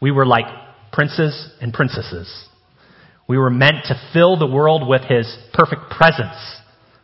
We 0.00 0.10
were 0.10 0.26
like 0.26 0.46
princes 0.92 1.50
and 1.60 1.72
princesses. 1.72 2.48
We 3.26 3.38
were 3.38 3.50
meant 3.50 3.86
to 3.86 4.10
fill 4.12 4.36
the 4.36 4.46
world 4.46 4.86
with 4.86 5.02
his 5.02 5.36
perfect 5.52 5.90
presence 5.90 6.36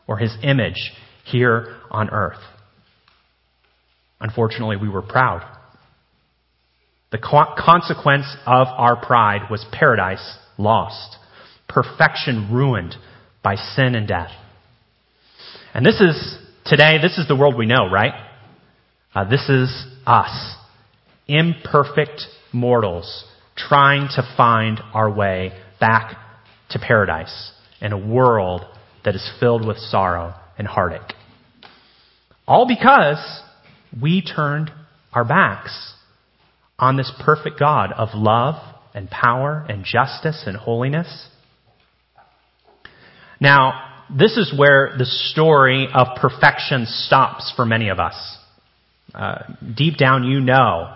or 0.06 0.18
his 0.18 0.34
image 0.42 0.92
here 1.24 1.76
on 1.90 2.10
earth. 2.10 2.40
Unfortunately, 4.20 4.76
we 4.76 4.88
were 4.88 5.02
proud. 5.02 5.42
The 7.10 7.18
consequence 7.18 8.26
of 8.46 8.68
our 8.68 8.96
pride 9.04 9.50
was 9.50 9.64
paradise 9.72 10.38
lost, 10.58 11.16
perfection 11.68 12.50
ruined 12.52 12.94
by 13.42 13.56
sin 13.56 13.94
and 13.94 14.06
death. 14.06 14.30
And 15.72 15.84
this 15.84 16.00
is, 16.00 16.38
today, 16.66 16.98
this 17.00 17.18
is 17.18 17.26
the 17.26 17.36
world 17.36 17.56
we 17.56 17.66
know, 17.66 17.88
right? 17.90 18.12
Uh, 19.14 19.28
this 19.28 19.48
is 19.48 19.86
us, 20.06 20.56
imperfect 21.26 22.22
mortals, 22.52 23.24
trying 23.56 24.08
to 24.14 24.34
find 24.36 24.80
our 24.92 25.10
way 25.10 25.52
back 25.80 26.16
to 26.70 26.78
paradise 26.78 27.52
in 27.80 27.92
a 27.92 27.98
world 27.98 28.62
that 29.04 29.14
is 29.14 29.30
filled 29.40 29.66
with 29.66 29.78
sorrow 29.78 30.34
and 30.58 30.66
heartache. 30.66 31.14
All 32.46 32.66
because 32.66 33.18
we 34.00 34.22
turned 34.22 34.70
our 35.12 35.24
backs 35.24 35.94
on 36.78 36.96
this 36.96 37.12
perfect 37.24 37.58
God 37.58 37.92
of 37.92 38.10
love 38.14 38.56
and 38.94 39.08
power 39.08 39.64
and 39.68 39.84
justice 39.84 40.44
and 40.46 40.56
holiness. 40.56 41.28
Now, 43.40 43.90
this 44.16 44.36
is 44.36 44.52
where 44.56 44.94
the 44.98 45.04
story 45.04 45.88
of 45.92 46.08
perfection 46.20 46.86
stops 46.86 47.52
for 47.54 47.64
many 47.64 47.88
of 47.88 47.98
us. 47.98 48.38
Uh, 49.14 49.38
deep 49.76 49.96
down, 49.96 50.24
you 50.24 50.40
know 50.40 50.94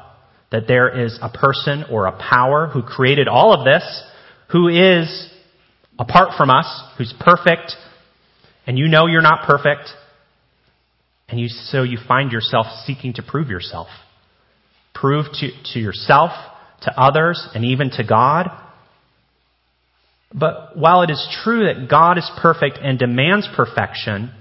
that 0.50 0.66
there 0.68 1.04
is 1.04 1.18
a 1.22 1.28
person 1.28 1.84
or 1.90 2.06
a 2.06 2.12
power 2.12 2.66
who 2.66 2.82
created 2.82 3.28
all 3.28 3.52
of 3.52 3.64
this, 3.64 4.02
who 4.50 4.68
is 4.68 5.30
apart 5.98 6.30
from 6.36 6.50
us, 6.50 6.66
who's 6.98 7.14
perfect, 7.20 7.72
and 8.66 8.78
you 8.78 8.88
know 8.88 9.06
you're 9.06 9.22
not 9.22 9.46
perfect, 9.46 9.90
and 11.28 11.40
you, 11.40 11.48
so 11.48 11.82
you 11.82 11.98
find 12.06 12.32
yourself 12.32 12.66
seeking 12.86 13.14
to 13.14 13.22
prove 13.22 13.48
yourself. 13.48 13.88
Prove 14.94 15.26
to, 15.34 15.50
to 15.72 15.78
yourself, 15.80 16.30
to 16.82 17.00
others, 17.00 17.46
and 17.54 17.64
even 17.64 17.90
to 17.90 18.04
God. 18.04 18.48
But 20.32 20.76
while 20.76 21.02
it 21.02 21.10
is 21.10 21.26
true 21.42 21.66
that 21.66 21.88
God 21.88 22.18
is 22.18 22.30
perfect 22.40 22.78
and 22.82 22.98
demands 22.98 23.48
perfection, 23.56 24.32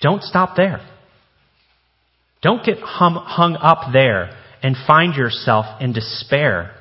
don't 0.00 0.22
stop 0.22 0.56
there. 0.56 0.80
Don't 2.42 2.64
get 2.64 2.78
hum, 2.78 3.14
hung 3.14 3.56
up 3.56 3.92
there 3.92 4.36
and 4.62 4.76
find 4.86 5.14
yourself 5.14 5.80
in 5.80 5.92
despair 5.92 6.74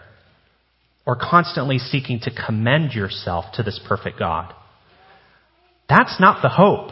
or 1.05 1.15
constantly 1.15 1.77
seeking 1.77 2.19
to 2.21 2.31
commend 2.31 2.93
yourself 2.93 3.45
to 3.55 3.63
this 3.63 3.79
perfect 3.87 4.17
God. 4.17 4.53
That's 5.89 6.19
not 6.19 6.41
the 6.41 6.49
hope 6.49 6.91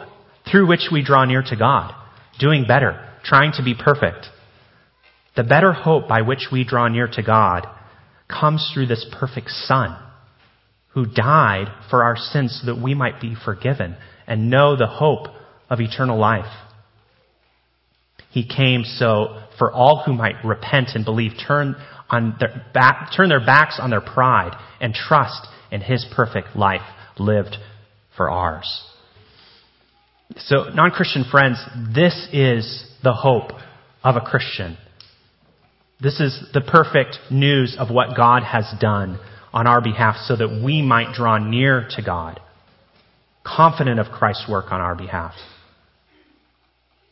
through 0.50 0.68
which 0.68 0.88
we 0.92 1.02
draw 1.02 1.24
near 1.24 1.42
to 1.42 1.56
God, 1.56 1.94
doing 2.38 2.64
better, 2.66 3.08
trying 3.24 3.52
to 3.52 3.62
be 3.62 3.74
perfect. 3.74 4.26
The 5.34 5.44
better 5.44 5.72
hope 5.72 6.08
by 6.08 6.22
which 6.22 6.48
we 6.52 6.64
draw 6.64 6.88
near 6.88 7.08
to 7.08 7.22
God 7.22 7.66
comes 8.28 8.70
through 8.72 8.86
this 8.86 9.06
perfect 9.18 9.48
Son 9.50 9.96
who 10.88 11.06
died 11.06 11.68
for 11.88 12.04
our 12.04 12.16
sins 12.16 12.60
so 12.60 12.72
that 12.72 12.82
we 12.82 12.94
might 12.94 13.20
be 13.20 13.34
forgiven 13.44 13.96
and 14.26 14.50
know 14.50 14.76
the 14.76 14.86
hope 14.86 15.26
of 15.70 15.80
eternal 15.80 16.18
life. 16.18 16.52
He 18.30 18.46
came 18.46 18.84
so 18.84 19.42
for 19.58 19.72
all 19.72 20.02
who 20.04 20.12
might 20.12 20.44
repent 20.44 20.90
and 20.94 21.04
believe, 21.04 21.32
turn 21.46 21.76
on 22.12 22.36
their 22.38 22.64
back, 22.72 23.10
turn 23.16 23.30
their 23.30 23.44
backs 23.44 23.78
on 23.80 23.90
their 23.90 24.00
pride 24.00 24.56
and 24.80 24.94
trust 24.94 25.48
in 25.72 25.80
His 25.80 26.06
perfect 26.14 26.54
life 26.54 26.82
lived 27.18 27.56
for 28.16 28.30
ours. 28.30 28.84
So, 30.36 30.68
non-Christian 30.72 31.24
friends, 31.30 31.58
this 31.94 32.28
is 32.32 32.86
the 33.02 33.12
hope 33.12 33.50
of 34.04 34.16
a 34.16 34.20
Christian. 34.20 34.76
This 36.00 36.20
is 36.20 36.48
the 36.52 36.60
perfect 36.60 37.18
news 37.30 37.76
of 37.78 37.90
what 37.90 38.16
God 38.16 38.42
has 38.42 38.72
done 38.80 39.18
on 39.52 39.66
our 39.66 39.80
behalf 39.80 40.16
so 40.24 40.36
that 40.36 40.62
we 40.64 40.82
might 40.82 41.14
draw 41.14 41.38
near 41.38 41.86
to 41.96 42.02
God, 42.02 42.40
confident 43.44 44.00
of 44.00 44.06
Christ's 44.06 44.48
work 44.48 44.72
on 44.72 44.80
our 44.80 44.94
behalf. 44.94 45.34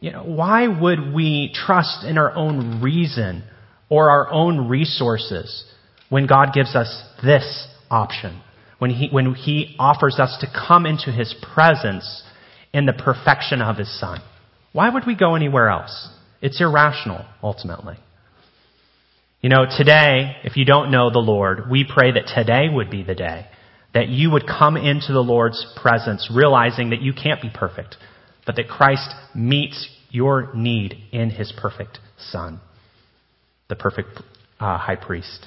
You 0.00 0.12
know, 0.12 0.24
why 0.24 0.66
would 0.66 1.12
we 1.12 1.52
trust 1.54 2.04
in 2.04 2.16
our 2.16 2.34
own 2.34 2.80
reason 2.80 3.44
or 3.90 4.08
our 4.08 4.30
own 4.32 4.68
resources 4.68 5.64
when 6.08 6.26
God 6.26 6.54
gives 6.54 6.74
us 6.74 7.02
this 7.22 7.68
option? 7.90 8.40
When 8.78 8.90
he, 8.90 9.08
when 9.10 9.34
he 9.34 9.76
offers 9.78 10.18
us 10.18 10.38
to 10.40 10.46
come 10.46 10.86
into 10.86 11.12
His 11.12 11.34
presence 11.52 12.22
in 12.72 12.86
the 12.86 12.94
perfection 12.94 13.60
of 13.60 13.76
His 13.76 14.00
Son? 14.00 14.20
Why 14.72 14.88
would 14.88 15.06
we 15.06 15.14
go 15.14 15.34
anywhere 15.34 15.68
else? 15.68 16.08
It's 16.40 16.62
irrational, 16.62 17.26
ultimately. 17.42 17.96
You 19.42 19.50
know, 19.50 19.66
today, 19.66 20.36
if 20.44 20.56
you 20.56 20.64
don't 20.64 20.90
know 20.90 21.10
the 21.10 21.18
Lord, 21.18 21.70
we 21.70 21.84
pray 21.84 22.12
that 22.12 22.32
today 22.34 22.68
would 22.72 22.90
be 22.90 23.02
the 23.02 23.14
day 23.14 23.46
that 23.94 24.08
you 24.08 24.30
would 24.30 24.46
come 24.46 24.76
into 24.76 25.12
the 25.12 25.22
Lord's 25.22 25.66
presence 25.80 26.30
realizing 26.32 26.90
that 26.90 27.02
you 27.02 27.12
can't 27.12 27.42
be 27.42 27.50
perfect, 27.52 27.96
but 28.46 28.56
that 28.56 28.68
Christ 28.68 29.10
meets 29.34 29.88
your 30.10 30.54
need 30.54 30.96
in 31.12 31.30
his 31.30 31.52
perfect 31.56 31.98
Son, 32.18 32.60
the 33.70 33.76
perfect 33.76 34.20
uh, 34.60 34.76
high 34.76 34.96
priest. 34.96 35.46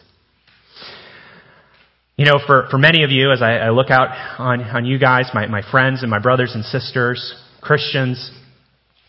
You 2.16 2.26
know, 2.26 2.40
for, 2.46 2.68
for 2.70 2.78
many 2.78 3.04
of 3.04 3.12
you, 3.12 3.32
as 3.32 3.42
I, 3.42 3.58
I 3.58 3.70
look 3.70 3.90
out 3.90 4.10
on, 4.40 4.62
on 4.62 4.86
you 4.86 5.00
guys, 5.00 5.30
my, 5.34 5.48
my 5.48 5.62
friends 5.70 6.02
and 6.02 6.10
my 6.10 6.20
brothers 6.20 6.54
and 6.56 6.64
sisters, 6.64 7.36
Christians, 7.62 8.32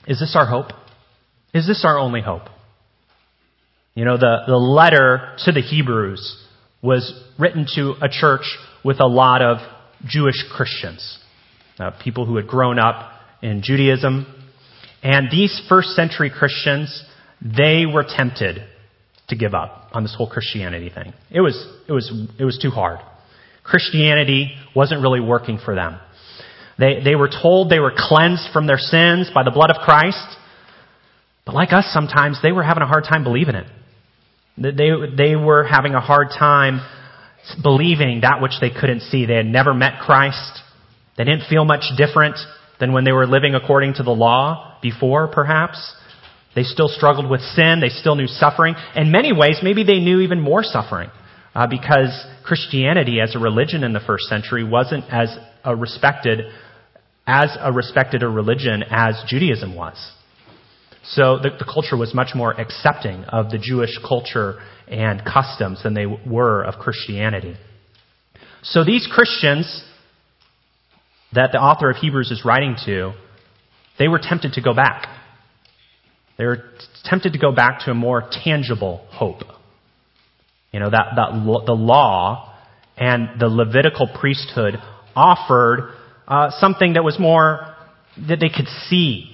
is 0.07 0.21
this 0.21 0.35
our 0.37 0.47
hope? 0.47 0.73
Is 1.53 1.67
this 1.67 1.85
our 1.85 1.99
only 1.99 2.21
hope? 2.21 2.43
You 3.95 4.05
know, 4.05 4.17
the, 4.17 4.39
the 4.47 4.57
letter 4.57 5.37
to 5.45 5.53
the 5.53 5.61
Hebrews 5.61 6.45
was 6.83 7.13
written 7.39 7.67
to 7.77 7.95
a 8.03 8.09
church 8.09 8.45
with 8.85 9.01
a 9.01 9.07
lot 9.07 9.41
of 9.41 9.59
Jewish 10.07 10.45
Christians, 10.55 11.19
uh, 11.79 11.93
people 12.03 12.27
who 12.27 12.37
had 12.37 12.47
grown 12.47 12.79
up 12.79 13.13
in 13.43 13.63
Judaism, 13.63 14.27
And 15.05 15.31
these 15.31 15.63
first 15.69 15.91
century 15.91 16.31
Christians, 16.31 17.05
they 17.43 17.85
were 17.85 18.05
tempted 18.09 18.63
to 19.35 19.39
give 19.39 19.55
up 19.55 19.91
on 19.93 20.03
this 20.03 20.15
whole 20.17 20.29
Christianity 20.29 20.91
thing. 20.95 21.13
It 21.31 21.41
was, 21.41 21.55
it 21.89 21.93
was, 21.93 22.11
it 22.39 22.45
was 22.45 22.59
too 22.61 22.71
hard. 22.71 23.01
Christianity 23.63 24.53
wasn't 24.75 25.03
really 25.03 25.21
working 25.21 25.59
for 25.65 25.75
them. 25.75 25.99
They, 26.79 27.01
they 27.03 27.15
were 27.15 27.31
told 27.31 27.71
they 27.71 27.79
were 27.79 27.95
cleansed 27.97 28.49
from 28.53 28.67
their 28.67 28.79
sins 28.79 29.31
by 29.35 29.43
the 29.45 29.51
blood 29.51 29.71
of 29.71 29.77
Christ. 29.77 30.27
But 31.47 31.55
like 31.55 31.73
us 31.73 31.87
sometimes, 31.93 32.41
they 32.43 32.53
were 32.53 32.63
having 32.63 32.83
a 32.83 32.87
hard 32.87 33.05
time 33.05 33.25
believing 33.25 33.55
it. 33.55 33.67
They, 34.57 34.91
they 35.17 35.37
were 35.37 35.65
having 35.65 35.95
a 35.95 36.01
hard 36.01 36.29
time 36.39 36.81
believing 37.63 38.21
that 38.23 38.41
which 38.41 38.53
they 38.61 38.71
couldn't 38.71 39.01
see. 39.01 39.27
They 39.27 39.37
had 39.37 39.47
never 39.47 39.75
met 39.75 40.01
Christ. 40.01 40.61
They 41.17 41.25
didn't 41.25 41.49
feel 41.49 41.65
much 41.65 41.85
different 41.97 42.37
than 42.81 42.93
when 42.93 43.05
they 43.05 43.13
were 43.13 43.27
living 43.27 43.55
according 43.55 43.95
to 43.95 44.03
the 44.03 44.11
law 44.11 44.79
before, 44.83 45.29
perhaps. 45.29 45.95
They 46.55 46.63
still 46.63 46.89
struggled 46.89 47.29
with 47.29 47.41
sin. 47.41 47.81
They 47.81 47.89
still 47.89 48.15
knew 48.15 48.27
suffering. 48.27 48.75
In 48.95 49.11
many 49.11 49.33
ways, 49.33 49.61
maybe 49.63 49.85
they 49.85 49.99
knew 49.99 50.21
even 50.21 50.41
more 50.41 50.63
suffering 50.63 51.11
uh, 51.55 51.67
because 51.67 52.27
Christianity 52.45 53.21
as 53.21 53.35
a 53.35 53.39
religion 53.39 53.85
in 53.85 53.93
the 53.93 54.01
first 54.01 54.25
century 54.25 54.65
wasn't 54.65 55.05
as 55.11 55.37
a 55.65 55.75
respected 55.75 56.41
as 57.27 57.57
a 57.59 57.73
respected 57.73 58.23
a 58.23 58.29
religion 58.29 58.85
as 58.91 59.23
Judaism 59.27 59.75
was. 59.75 59.97
So 61.05 61.39
the, 61.39 61.51
the 61.59 61.65
culture 61.65 61.97
was 61.97 62.15
much 62.15 62.35
more 62.35 62.53
accepting 62.53 63.25
of 63.25 63.51
the 63.51 63.59
Jewish 63.59 63.99
culture 64.07 64.61
and 64.89 65.23
customs 65.25 65.83
than 65.83 65.95
they 65.95 66.07
were 66.07 66.63
of 66.63 66.75
Christianity. 66.79 67.57
So 68.63 68.85
these 68.85 69.09
Christians 69.11 69.85
that 71.33 71.51
the 71.53 71.59
author 71.59 71.91
of 71.91 71.97
Hebrews 71.97 72.31
is 72.31 72.45
writing 72.45 72.77
to, 72.87 73.13
they 73.99 74.09
were 74.09 74.21
tempted 74.23 74.53
to 74.55 74.63
go 74.63 74.75
back. 74.75 75.09
They 76.37 76.45
were 76.45 76.65
tempted 77.05 77.33
to 77.35 77.39
go 77.39 77.53
back 77.53 77.81
to 77.85 77.91
a 77.91 77.95
more 77.95 78.29
tangible 78.45 79.07
hope. 79.11 79.43
You 80.73 80.81
know, 80.81 80.91
that, 80.91 81.13
that 81.17 81.65
the 81.67 81.73
law 81.73 82.53
and 82.97 83.41
the 83.41 83.47
Levitical 83.47 84.09
priesthood 84.21 84.75
offered 85.15 85.95
uh, 86.27 86.51
something 86.59 86.95
that 86.95 87.05
was 87.05 87.19
more 87.19 87.75
that 88.29 88.41
they 88.41 88.49
could 88.49 88.69
see 88.89 89.31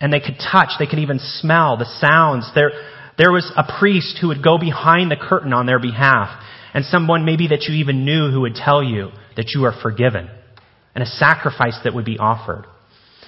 and 0.00 0.12
they 0.12 0.20
could 0.20 0.36
touch, 0.38 0.70
they 0.78 0.86
could 0.86 0.98
even 0.98 1.18
smell 1.18 1.76
the 1.76 1.86
sounds. 2.00 2.48
There, 2.54 2.70
there 3.16 3.32
was 3.32 3.50
a 3.56 3.64
priest 3.78 4.18
who 4.20 4.28
would 4.28 4.42
go 4.42 4.58
behind 4.58 5.10
the 5.10 5.16
curtain 5.16 5.52
on 5.52 5.66
their 5.66 5.80
behalf, 5.80 6.40
and 6.72 6.84
someone 6.84 7.24
maybe 7.24 7.48
that 7.48 7.62
you 7.62 7.74
even 7.76 8.04
knew 8.04 8.30
who 8.30 8.42
would 8.42 8.54
tell 8.54 8.82
you 8.82 9.10
that 9.36 9.50
you 9.54 9.64
are 9.64 9.74
forgiven, 9.82 10.28
and 10.94 11.02
a 11.02 11.06
sacrifice 11.06 11.78
that 11.82 11.94
would 11.94 12.04
be 12.04 12.18
offered. 12.18 12.66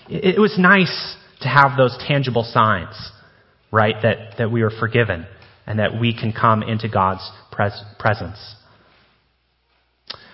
It, 0.08 0.36
it 0.36 0.38
was 0.38 0.56
nice 0.58 1.16
to 1.42 1.48
have 1.48 1.76
those 1.76 1.96
tangible 2.06 2.44
signs, 2.44 2.94
right, 3.70 3.94
that, 4.02 4.36
that 4.38 4.50
we 4.50 4.62
are 4.62 4.70
forgiven 4.70 5.26
and 5.66 5.78
that 5.78 6.00
we 6.00 6.12
can 6.12 6.32
come 6.32 6.62
into 6.62 6.88
God's 6.88 7.28
pres- 7.52 7.82
presence. 7.98 8.38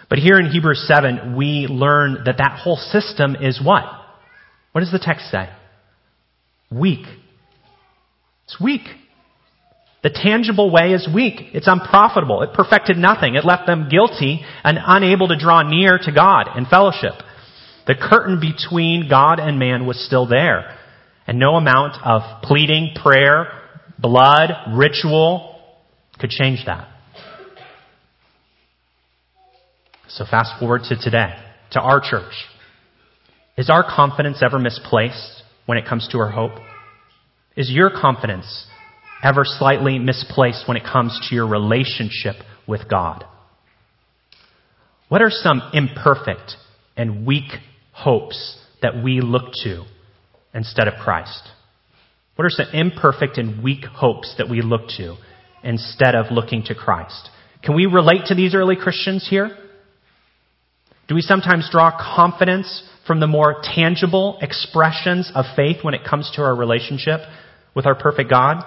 But 0.09 0.19
here 0.19 0.39
in 0.39 0.47
Hebrews 0.47 0.87
7, 0.87 1.37
we 1.37 1.67
learn 1.69 2.23
that 2.25 2.39
that 2.39 2.61
whole 2.63 2.77
system 2.77 3.37
is 3.41 3.61
what? 3.63 3.85
What 4.73 4.81
does 4.81 4.93
the 4.93 4.99
text 4.99 5.31
say? 5.31 5.49
Weak. 6.71 7.07
It's 8.45 8.61
weak. 8.61 8.83
The 10.03 10.11
tangible 10.11 10.71
way 10.71 10.93
is 10.93 11.09
weak. 11.13 11.41
It's 11.53 11.67
unprofitable. 11.67 12.43
It 12.43 12.53
perfected 12.55 12.97
nothing. 12.97 13.35
It 13.35 13.45
left 13.45 13.67
them 13.67 13.89
guilty 13.91 14.45
and 14.63 14.79
unable 14.81 15.29
to 15.29 15.39
draw 15.39 15.63
near 15.63 15.99
to 15.99 16.13
God 16.13 16.57
in 16.57 16.67
fellowship. 16.67 17.15
The 17.87 17.95
curtain 17.95 18.41
between 18.41 19.09
God 19.09 19.41
and 19.41 19.59
man 19.59 19.87
was 19.87 20.05
still 20.05 20.27
there. 20.27 20.79
And 21.27 21.39
no 21.39 21.57
amount 21.57 21.97
of 22.05 22.43
pleading, 22.43 22.95
prayer, 23.03 23.49
blood, 23.99 24.51
ritual 24.75 25.61
could 26.19 26.31
change 26.31 26.65
that. 26.67 26.89
So 30.09 30.25
fast 30.25 30.59
forward 30.59 30.83
to 30.89 30.97
today, 30.97 31.35
to 31.73 31.81
our 31.81 32.01
church. 32.01 32.33
Is 33.59 33.71
our 33.71 33.85
confidence 33.85 34.43
ever 34.43 34.59
misplaced 34.59 35.43
when 35.67 35.79
it 35.79 35.87
comes 35.87 36.09
to 36.13 36.19
our 36.19 36.31
hope? 36.31 36.53
Is 37.57 37.71
your 37.71 37.91
confidence 37.91 38.67
ever 39.23 39.43
slightly 39.45 39.99
misplaced 39.99 40.69
when 40.69 40.77
it 40.77 40.85
comes 40.85 41.19
to 41.29 41.35
your 41.35 41.47
relationship 41.47 42.37
with 42.67 42.89
God? 42.89 43.25
What 45.09 45.23
are 45.23 45.31
some 45.31 45.63
imperfect 45.73 46.57
and 46.97 47.27
weak 47.27 47.51
hopes 47.93 48.59
that 48.83 49.03
we 49.03 49.21
look 49.21 49.53
to 49.65 49.85
instead 50.57 50.89
of 50.89 50.95
Christ? 50.95 51.43
What 52.35 52.45
are 52.45 52.51
some 52.51 52.67
imperfect 52.73 53.39
and 53.39 53.63
weak 53.63 53.85
hopes 53.85 54.35
that 54.39 54.49
we 54.49 54.63
look 54.63 54.89
to 54.97 55.17
instead 55.63 56.15
of 56.15 56.33
looking 56.33 56.65
to 56.65 56.75
Christ? 56.75 57.31
Can 57.63 57.77
we 57.77 57.87
relate 57.87 58.27
to 58.27 58.35
these 58.35 58.55
early 58.55 58.77
Christians 58.77 59.27
here? 59.29 59.57
Do 61.09 61.15
we 61.15 61.21
sometimes 61.21 61.69
draw 61.71 61.93
confidence 62.17 62.83
from 63.07 63.21
the 63.21 63.27
more 63.27 63.63
tangible 63.63 64.39
expressions 64.43 65.31
of 65.35 65.45
faith 65.55 65.79
when 65.83 65.95
it 65.95 66.03
comes 66.09 66.31
to 66.35 66.43
our 66.43 66.55
relationship 66.55 67.21
with 67.75 67.87
our 67.87 67.95
perfect 67.95 68.29
God? 68.29 68.65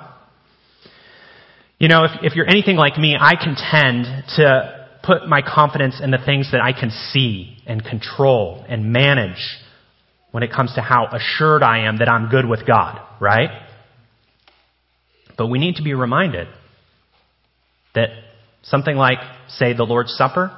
You 1.77 1.87
know, 1.87 2.05
if, 2.05 2.11
if 2.23 2.35
you're 2.35 2.49
anything 2.49 2.75
like 2.75 2.97
me, 2.97 3.17
I 3.19 3.35
can 3.35 3.55
tend 3.55 4.05
to 4.37 4.87
put 5.03 5.27
my 5.27 5.41
confidence 5.41 5.99
in 6.01 6.11
the 6.11 6.17
things 6.17 6.51
that 6.51 6.61
I 6.61 6.73
can 6.73 6.91
see 6.91 7.57
and 7.65 7.83
control 7.83 8.65
and 8.67 8.91
manage 8.91 9.57
when 10.31 10.43
it 10.43 10.51
comes 10.51 10.73
to 10.75 10.81
how 10.81 11.07
assured 11.07 11.63
I 11.63 11.87
am 11.87 11.97
that 11.97 12.09
I'm 12.09 12.29
good 12.29 12.47
with 12.47 12.65
God, 12.65 13.01
right? 13.19 13.49
But 15.37 15.47
we 15.47 15.59
need 15.59 15.75
to 15.75 15.83
be 15.83 15.93
reminded 15.93 16.47
that 17.95 18.09
something 18.63 18.95
like, 18.95 19.17
say, 19.47 19.73
the 19.73 19.83
Lord's 19.83 20.13
Supper, 20.13 20.55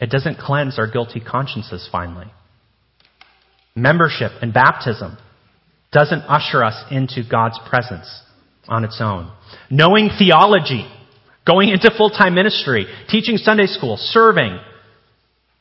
it 0.00 0.10
doesn't 0.10 0.38
cleanse 0.38 0.78
our 0.78 0.90
guilty 0.90 1.20
consciences 1.20 1.88
finally. 1.92 2.26
Membership 3.76 4.32
and 4.42 4.52
baptism 4.52 5.16
doesn't 5.92 6.20
usher 6.20 6.64
us 6.64 6.82
into 6.90 7.22
God's 7.28 7.58
presence 7.68 8.22
on 8.66 8.84
its 8.84 8.98
own. 9.00 9.30
Knowing 9.70 10.10
theology, 10.18 10.90
going 11.46 11.68
into 11.68 11.90
full-time 11.96 12.34
ministry, 12.34 12.86
teaching 13.08 13.36
Sunday 13.36 13.66
school, 13.66 13.96
serving, 13.98 14.58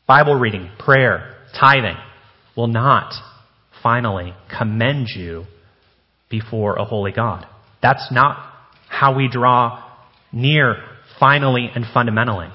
Bible 0.08 0.36
reading, 0.36 0.71
prayer, 0.80 1.36
tithing, 1.60 1.97
will 2.56 2.68
not 2.68 3.14
finally 3.82 4.34
commend 4.58 5.08
you 5.16 5.46
before 6.30 6.76
a 6.76 6.86
holy 6.86 7.12
God. 7.12 7.46
That's 7.82 8.12
not 8.12 8.38
how 8.88 9.16
we 9.16 9.30
draw 9.30 9.84
near 10.32 10.76
finally 11.20 11.70
and 11.74 11.86
fundamentally. 11.94 12.48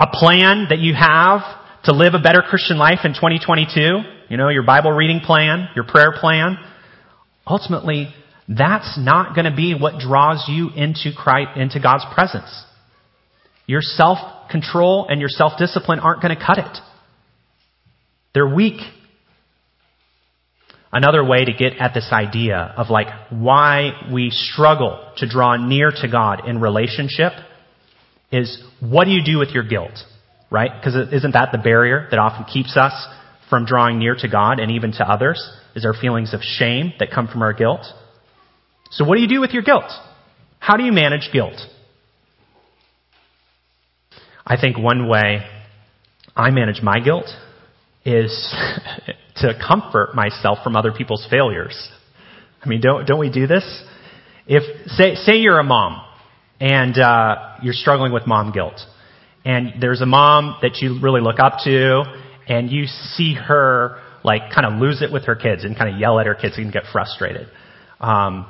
A 0.00 0.06
plan 0.12 0.66
that 0.70 0.78
you 0.78 0.94
have 0.94 1.40
to 1.84 1.92
live 1.92 2.14
a 2.14 2.22
better 2.22 2.42
Christian 2.42 2.78
life 2.78 3.00
in 3.04 3.12
2022, 3.12 4.00
you 4.28 4.36
know, 4.36 4.48
your 4.48 4.62
Bible 4.62 4.92
reading 4.92 5.20
plan, 5.20 5.68
your 5.74 5.84
prayer 5.84 6.12
plan, 6.12 6.58
ultimately, 7.46 8.08
that's 8.48 8.98
not 8.98 9.34
going 9.34 9.44
to 9.44 9.54
be 9.54 9.74
what 9.74 9.98
draws 9.98 10.44
you 10.48 10.70
into 10.74 11.12
Christ, 11.16 11.58
into 11.58 11.80
God's 11.80 12.04
presence. 12.14 12.64
Your 13.66 13.82
self-control 13.82 15.08
and 15.10 15.20
your 15.20 15.28
self-discipline 15.28 15.98
aren't 16.00 16.22
going 16.22 16.36
to 16.36 16.42
cut 16.44 16.58
it. 16.58 16.78
They're 18.34 18.52
weak. 18.52 18.80
Another 20.90 21.24
way 21.24 21.44
to 21.44 21.52
get 21.52 21.74
at 21.78 21.92
this 21.92 22.08
idea 22.12 22.56
of 22.76 22.88
like 22.88 23.08
why 23.30 23.90
we 24.12 24.30
struggle 24.30 25.12
to 25.18 25.28
draw 25.28 25.56
near 25.56 25.90
to 25.90 26.08
God 26.08 26.48
in 26.48 26.60
relationship 26.60 27.32
is 28.32 28.62
what 28.80 29.04
do 29.04 29.10
you 29.10 29.22
do 29.24 29.38
with 29.38 29.50
your 29.50 29.64
guilt? 29.64 29.98
Right? 30.50 30.70
Because 30.72 31.12
isn't 31.12 31.32
that 31.32 31.50
the 31.52 31.58
barrier 31.58 32.08
that 32.10 32.18
often 32.18 32.44
keeps 32.44 32.76
us 32.76 32.92
from 33.50 33.66
drawing 33.66 33.98
near 33.98 34.14
to 34.14 34.28
God 34.28 34.60
and 34.60 34.70
even 34.72 34.92
to 34.92 35.04
others? 35.04 35.42
Is 35.74 35.84
our 35.84 35.94
feelings 35.94 36.32
of 36.32 36.40
shame 36.42 36.92
that 36.98 37.10
come 37.10 37.28
from 37.28 37.42
our 37.42 37.52
guilt? 37.52 37.84
So 38.90 39.04
what 39.04 39.16
do 39.16 39.20
you 39.20 39.28
do 39.28 39.40
with 39.40 39.50
your 39.50 39.62
guilt? 39.62 39.90
How 40.58 40.76
do 40.76 40.84
you 40.84 40.92
manage 40.92 41.30
guilt? 41.32 41.60
I 44.46 44.58
think 44.58 44.78
one 44.78 45.06
way 45.08 45.40
I 46.34 46.50
manage 46.50 46.80
my 46.82 47.00
guilt 47.00 47.26
is 48.08 48.54
to 49.36 49.54
comfort 49.66 50.14
myself 50.14 50.58
from 50.64 50.76
other 50.76 50.92
people's 50.92 51.26
failures. 51.30 51.76
I 52.62 52.68
mean, 52.68 52.80
don't, 52.80 53.06
don't 53.06 53.20
we 53.20 53.30
do 53.30 53.46
this? 53.46 53.64
If, 54.46 54.62
say, 54.92 55.14
say 55.14 55.36
you're 55.36 55.58
a 55.58 55.64
mom 55.64 56.00
and, 56.58 56.98
uh, 56.98 57.56
you're 57.62 57.74
struggling 57.74 58.12
with 58.12 58.26
mom 58.26 58.52
guilt 58.52 58.80
and 59.44 59.74
there's 59.80 60.00
a 60.00 60.06
mom 60.06 60.56
that 60.62 60.78
you 60.80 60.98
really 61.00 61.20
look 61.20 61.38
up 61.38 61.58
to 61.64 62.02
and 62.48 62.70
you 62.70 62.86
see 62.86 63.34
her 63.34 64.00
like 64.24 64.52
kind 64.54 64.66
of 64.66 64.80
lose 64.80 65.02
it 65.02 65.12
with 65.12 65.26
her 65.26 65.36
kids 65.36 65.64
and 65.64 65.76
kind 65.76 65.94
of 65.94 66.00
yell 66.00 66.18
at 66.18 66.26
her 66.26 66.34
kids 66.34 66.56
and 66.56 66.72
get 66.72 66.84
frustrated. 66.92 67.46
Um, 68.00 68.46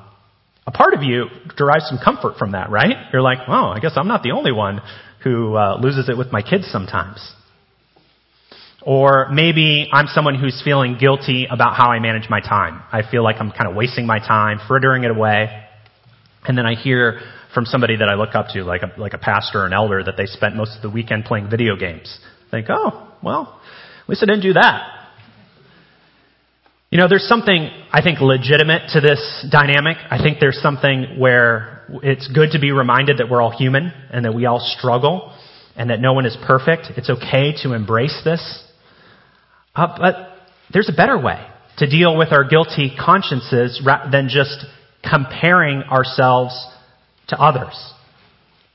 a 0.66 0.70
part 0.70 0.94
of 0.94 1.02
you 1.02 1.26
derives 1.56 1.88
some 1.88 1.98
comfort 2.02 2.36
from 2.38 2.52
that, 2.52 2.70
right? 2.70 3.08
You're 3.12 3.22
like, 3.22 3.38
oh, 3.48 3.72
I 3.74 3.80
guess 3.80 3.92
I'm 3.96 4.08
not 4.08 4.22
the 4.22 4.32
only 4.32 4.52
one 4.52 4.80
who 5.24 5.56
uh, 5.56 5.78
loses 5.80 6.08
it 6.08 6.16
with 6.16 6.32
my 6.32 6.42
kids 6.42 6.68
sometimes. 6.70 7.18
Or 8.82 9.28
maybe 9.32 9.88
I'm 9.92 10.06
someone 10.06 10.36
who's 10.36 10.62
feeling 10.64 10.96
guilty 10.98 11.46
about 11.50 11.74
how 11.74 11.90
I 11.90 11.98
manage 11.98 12.30
my 12.30 12.40
time. 12.40 12.82
I 12.92 13.02
feel 13.08 13.24
like 13.24 13.36
I'm 13.40 13.50
kind 13.50 13.68
of 13.68 13.74
wasting 13.74 14.06
my 14.06 14.18
time, 14.18 14.60
frittering 14.68 15.04
it 15.04 15.10
away. 15.10 15.64
And 16.46 16.56
then 16.56 16.64
I 16.64 16.74
hear 16.74 17.20
from 17.52 17.64
somebody 17.64 17.96
that 17.96 18.08
I 18.08 18.14
look 18.14 18.34
up 18.34 18.48
to, 18.54 18.62
like 18.62 18.82
a, 18.82 19.00
like 19.00 19.14
a 19.14 19.18
pastor 19.18 19.60
or 19.60 19.66
an 19.66 19.72
elder, 19.72 20.02
that 20.04 20.16
they 20.16 20.26
spent 20.26 20.54
most 20.54 20.76
of 20.76 20.82
the 20.82 20.90
weekend 20.90 21.24
playing 21.24 21.50
video 21.50 21.76
games. 21.76 22.18
I 22.46 22.50
think, 22.50 22.66
oh, 22.70 23.08
well, 23.22 23.60
at 24.02 24.08
least 24.08 24.22
I 24.22 24.26
didn't 24.26 24.42
do 24.42 24.52
that. 24.54 24.94
You 26.90 26.98
know, 26.98 27.08
there's 27.08 27.28
something, 27.28 27.68
I 27.92 28.00
think, 28.00 28.20
legitimate 28.20 28.90
to 28.94 29.00
this 29.00 29.46
dynamic. 29.50 29.98
I 30.10 30.22
think 30.22 30.38
there's 30.40 30.58
something 30.62 31.18
where 31.18 31.84
it's 32.02 32.28
good 32.28 32.52
to 32.52 32.58
be 32.58 32.72
reminded 32.72 33.18
that 33.18 33.28
we're 33.28 33.42
all 33.42 33.50
human 33.50 33.92
and 34.10 34.24
that 34.24 34.34
we 34.34 34.46
all 34.46 34.60
struggle 34.60 35.34
and 35.76 35.90
that 35.90 36.00
no 36.00 36.14
one 36.14 36.24
is 36.24 36.36
perfect. 36.46 36.86
It's 36.96 37.10
okay 37.10 37.52
to 37.62 37.74
embrace 37.74 38.18
this. 38.24 38.64
Uh, 39.78 39.96
but 39.96 40.14
there's 40.72 40.88
a 40.88 40.96
better 40.96 41.16
way 41.16 41.38
to 41.76 41.88
deal 41.88 42.18
with 42.18 42.32
our 42.32 42.42
guilty 42.42 42.90
consciences 42.98 43.80
than 44.10 44.28
just 44.28 44.66
comparing 45.08 45.84
ourselves 45.84 46.52
to 47.28 47.38
others. 47.38 47.76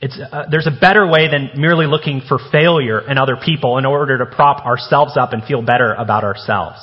Uh, 0.02 0.46
there's 0.50 0.66
a 0.66 0.80
better 0.80 1.06
way 1.06 1.28
than 1.30 1.60
merely 1.60 1.88
looking 1.88 2.22
for 2.26 2.39
failure 2.54 3.02
in 3.06 3.18
other 3.18 3.36
people 3.36 3.78
in 3.78 3.86
order 3.86 4.18
to 4.20 4.26
prop 4.26 4.66
ourselves 4.66 5.18
up 5.18 5.34
and 5.34 5.44
feel 5.44 5.62
better 5.62 5.94
about 5.94 6.24
ourselves. 6.24 6.80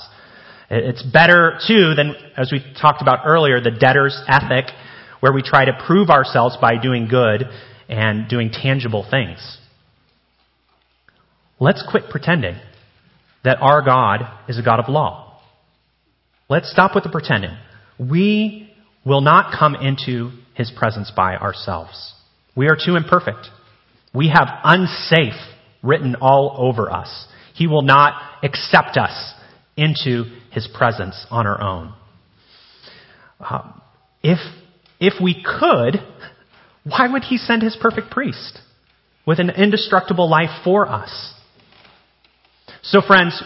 It's 0.69 1.03
better 1.03 1.59
too 1.67 1.95
than, 1.95 2.15
as 2.37 2.53
we 2.53 2.63
talked 2.79 3.01
about 3.01 3.21
earlier, 3.25 3.59
the 3.63 3.71
debtor's 3.71 4.21
ethic, 4.29 4.67
where 5.21 5.33
we 5.33 5.41
try 5.41 5.65
to 5.65 5.83
prove 5.87 6.11
ourselves 6.11 6.59
by 6.61 6.73
doing 6.77 7.09
good 7.09 7.45
and 7.89 8.29
doing 8.29 8.51
tangible 8.51 9.07
things. 9.11 9.59
Let's 11.59 11.83
quit 11.91 12.11
pretending 12.11 12.57
that 13.45 13.59
our 13.61 13.83
God 13.83 14.23
is 14.49 14.59
a 14.59 14.63
God 14.63 14.81
of 14.81 14.89
law. 14.89 15.41
Let's 16.49 16.71
stop 16.71 16.95
with 16.95 17.05
the 17.05 17.11
pretending. 17.11 17.57
We 17.99 18.73
will 19.05 19.21
not 19.21 19.57
come 19.59 19.75
into 19.75 20.33
his 20.55 20.71
presence 20.77 21.13
by 21.15 21.37
ourselves. 21.37 22.15
We 22.57 22.69
are 22.69 22.77
too 22.77 22.97
imperfect. 22.97 23.47
We 24.15 24.29
have 24.29 24.49
unsafe 24.65 25.41
written 25.83 26.17
all 26.21 26.57
over 26.59 26.91
us. 26.91 27.27
He 27.55 27.67
will 27.67 27.83
not 27.83 28.15
accept 28.43 28.97
us 28.97 29.35
into 29.77 30.25
his 30.51 30.69
presence 30.75 31.27
on 31.31 31.47
our 31.47 31.61
own. 31.61 31.95
Uh, 33.39 33.73
if, 34.23 34.39
if 34.99 35.15
we 35.23 35.43
could, 35.43 35.97
why 36.85 37.09
would 37.11 37.25
he 37.25 37.39
send 37.39 37.63
his 37.63 37.77
perfect 37.81 38.11
priest 38.11 38.59
with 39.27 39.39
an 39.39 39.51
indestructible 39.51 40.29
life 40.29 40.63
for 40.65 40.89
us? 40.89 41.35
So 42.83 43.01
friends, 43.07 43.43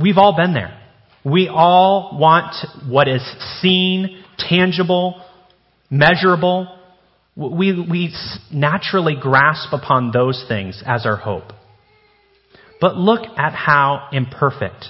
we've 0.00 0.18
all 0.18 0.36
been 0.36 0.54
there. 0.54 0.80
We 1.24 1.48
all 1.48 2.16
want 2.20 2.54
what 2.88 3.08
is 3.08 3.22
seen, 3.60 4.22
tangible, 4.38 5.22
measurable. 5.90 6.78
We, 7.34 7.72
we 7.72 8.14
naturally 8.52 9.16
grasp 9.20 9.72
upon 9.72 10.12
those 10.12 10.44
things 10.48 10.82
as 10.86 11.04
our 11.04 11.16
hope. 11.16 11.52
But 12.80 12.96
look 12.96 13.22
at 13.36 13.52
how 13.52 14.08
imperfect 14.12 14.86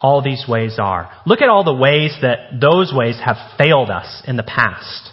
all 0.00 0.22
these 0.22 0.44
ways 0.48 0.78
are. 0.78 1.10
Look 1.24 1.40
at 1.42 1.48
all 1.48 1.64
the 1.64 1.74
ways 1.74 2.16
that 2.22 2.60
those 2.60 2.92
ways 2.94 3.18
have 3.24 3.36
failed 3.58 3.90
us 3.90 4.22
in 4.26 4.36
the 4.36 4.42
past, 4.42 5.10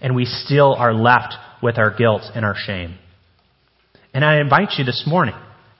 and 0.00 0.16
we 0.16 0.24
still 0.24 0.74
are 0.74 0.94
left 0.94 1.34
with 1.62 1.78
our 1.78 1.94
guilt 1.94 2.22
and 2.34 2.44
our 2.44 2.56
shame. 2.56 2.96
And 4.12 4.24
I 4.24 4.40
invite 4.40 4.74
you 4.78 4.84
this 4.84 5.04
morning, 5.06 5.34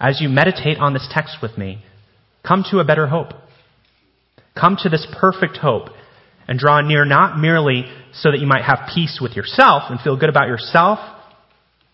as 0.04 0.20
you 0.20 0.28
meditate 0.28 0.76
on 0.76 0.92
this 0.92 1.08
text 1.10 1.38
with 1.40 1.56
me, 1.56 1.82
come 2.46 2.62
to 2.70 2.78
a 2.78 2.84
better 2.84 3.06
hope. 3.06 3.32
Come 4.54 4.76
to 4.82 4.90
this 4.90 5.06
perfect 5.18 5.56
hope 5.56 5.88
and 6.46 6.58
draw 6.58 6.82
near 6.82 7.06
not 7.06 7.38
merely 7.38 7.84
so 8.12 8.30
that 8.30 8.38
you 8.38 8.46
might 8.46 8.64
have 8.64 8.90
peace 8.94 9.18
with 9.22 9.32
yourself 9.32 9.84
and 9.88 9.98
feel 9.98 10.18
good 10.18 10.28
about 10.28 10.48
yourself 10.48 10.98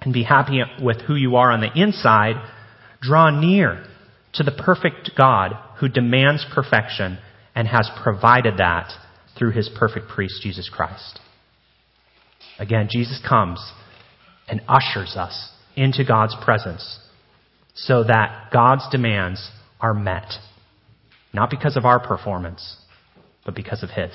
and 0.00 0.12
be 0.12 0.24
happy 0.24 0.60
with 0.82 1.02
who 1.02 1.14
you 1.14 1.36
are 1.36 1.52
on 1.52 1.60
the 1.60 1.70
inside. 1.80 2.34
Draw 3.00 3.38
near 3.40 3.86
to 4.34 4.42
the 4.42 4.50
perfect 4.50 5.12
God 5.16 5.52
who 5.78 5.88
demands 5.88 6.44
perfection 6.52 7.16
and 7.54 7.68
has 7.68 7.88
provided 8.02 8.56
that 8.56 8.90
through 9.38 9.52
his 9.52 9.70
perfect 9.78 10.08
priest, 10.08 10.40
Jesus 10.42 10.68
Christ. 10.68 11.20
Again, 12.58 12.88
Jesus 12.90 13.22
comes 13.26 13.64
and 14.48 14.62
ushers 14.66 15.14
us 15.16 15.52
into 15.76 16.04
God's 16.04 16.34
presence 16.44 16.98
so 17.84 18.04
that 18.04 18.50
God's 18.52 18.88
demands 18.90 19.50
are 19.80 19.94
met. 19.94 20.32
Not 21.32 21.50
because 21.50 21.76
of 21.76 21.84
our 21.84 22.00
performance, 22.00 22.76
but 23.44 23.54
because 23.54 23.82
of 23.82 23.90
His. 23.90 24.10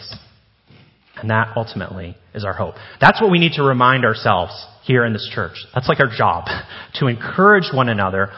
And 1.17 1.29
that 1.29 1.53
ultimately 1.55 2.17
is 2.33 2.43
our 2.43 2.53
hope. 2.53 2.75
That's 2.99 3.21
what 3.21 3.31
we 3.31 3.39
need 3.39 3.53
to 3.53 3.63
remind 3.63 4.03
ourselves 4.03 4.53
here 4.83 5.05
in 5.05 5.13
this 5.13 5.29
church. 5.33 5.53
That's 5.73 5.87
like 5.87 5.99
our 5.99 6.13
job, 6.15 6.45
to 6.95 7.07
encourage 7.07 7.73
one 7.73 7.89
another 7.89 8.29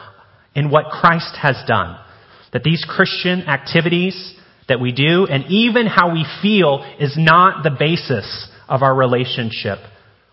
in 0.54 0.70
what 0.70 0.86
Christ 0.86 1.36
has 1.42 1.56
done. 1.66 1.98
That 2.52 2.62
these 2.62 2.84
Christian 2.88 3.42
activities 3.42 4.34
that 4.68 4.80
we 4.80 4.92
do 4.92 5.26
and 5.26 5.44
even 5.48 5.86
how 5.86 6.12
we 6.12 6.24
feel 6.40 6.84
is 6.98 7.14
not 7.18 7.62
the 7.62 7.76
basis 7.76 8.48
of 8.68 8.82
our 8.82 8.94
relationship 8.94 9.78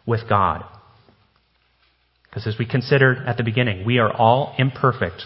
with 0.06 0.22
God. 0.30 0.64
Because 2.36 2.54
as 2.54 2.60
we 2.60 2.66
considered 2.66 3.20
at 3.26 3.38
the 3.38 3.44
beginning, 3.44 3.86
we 3.86 3.98
are 3.98 4.12
all 4.12 4.54
imperfect, 4.58 5.22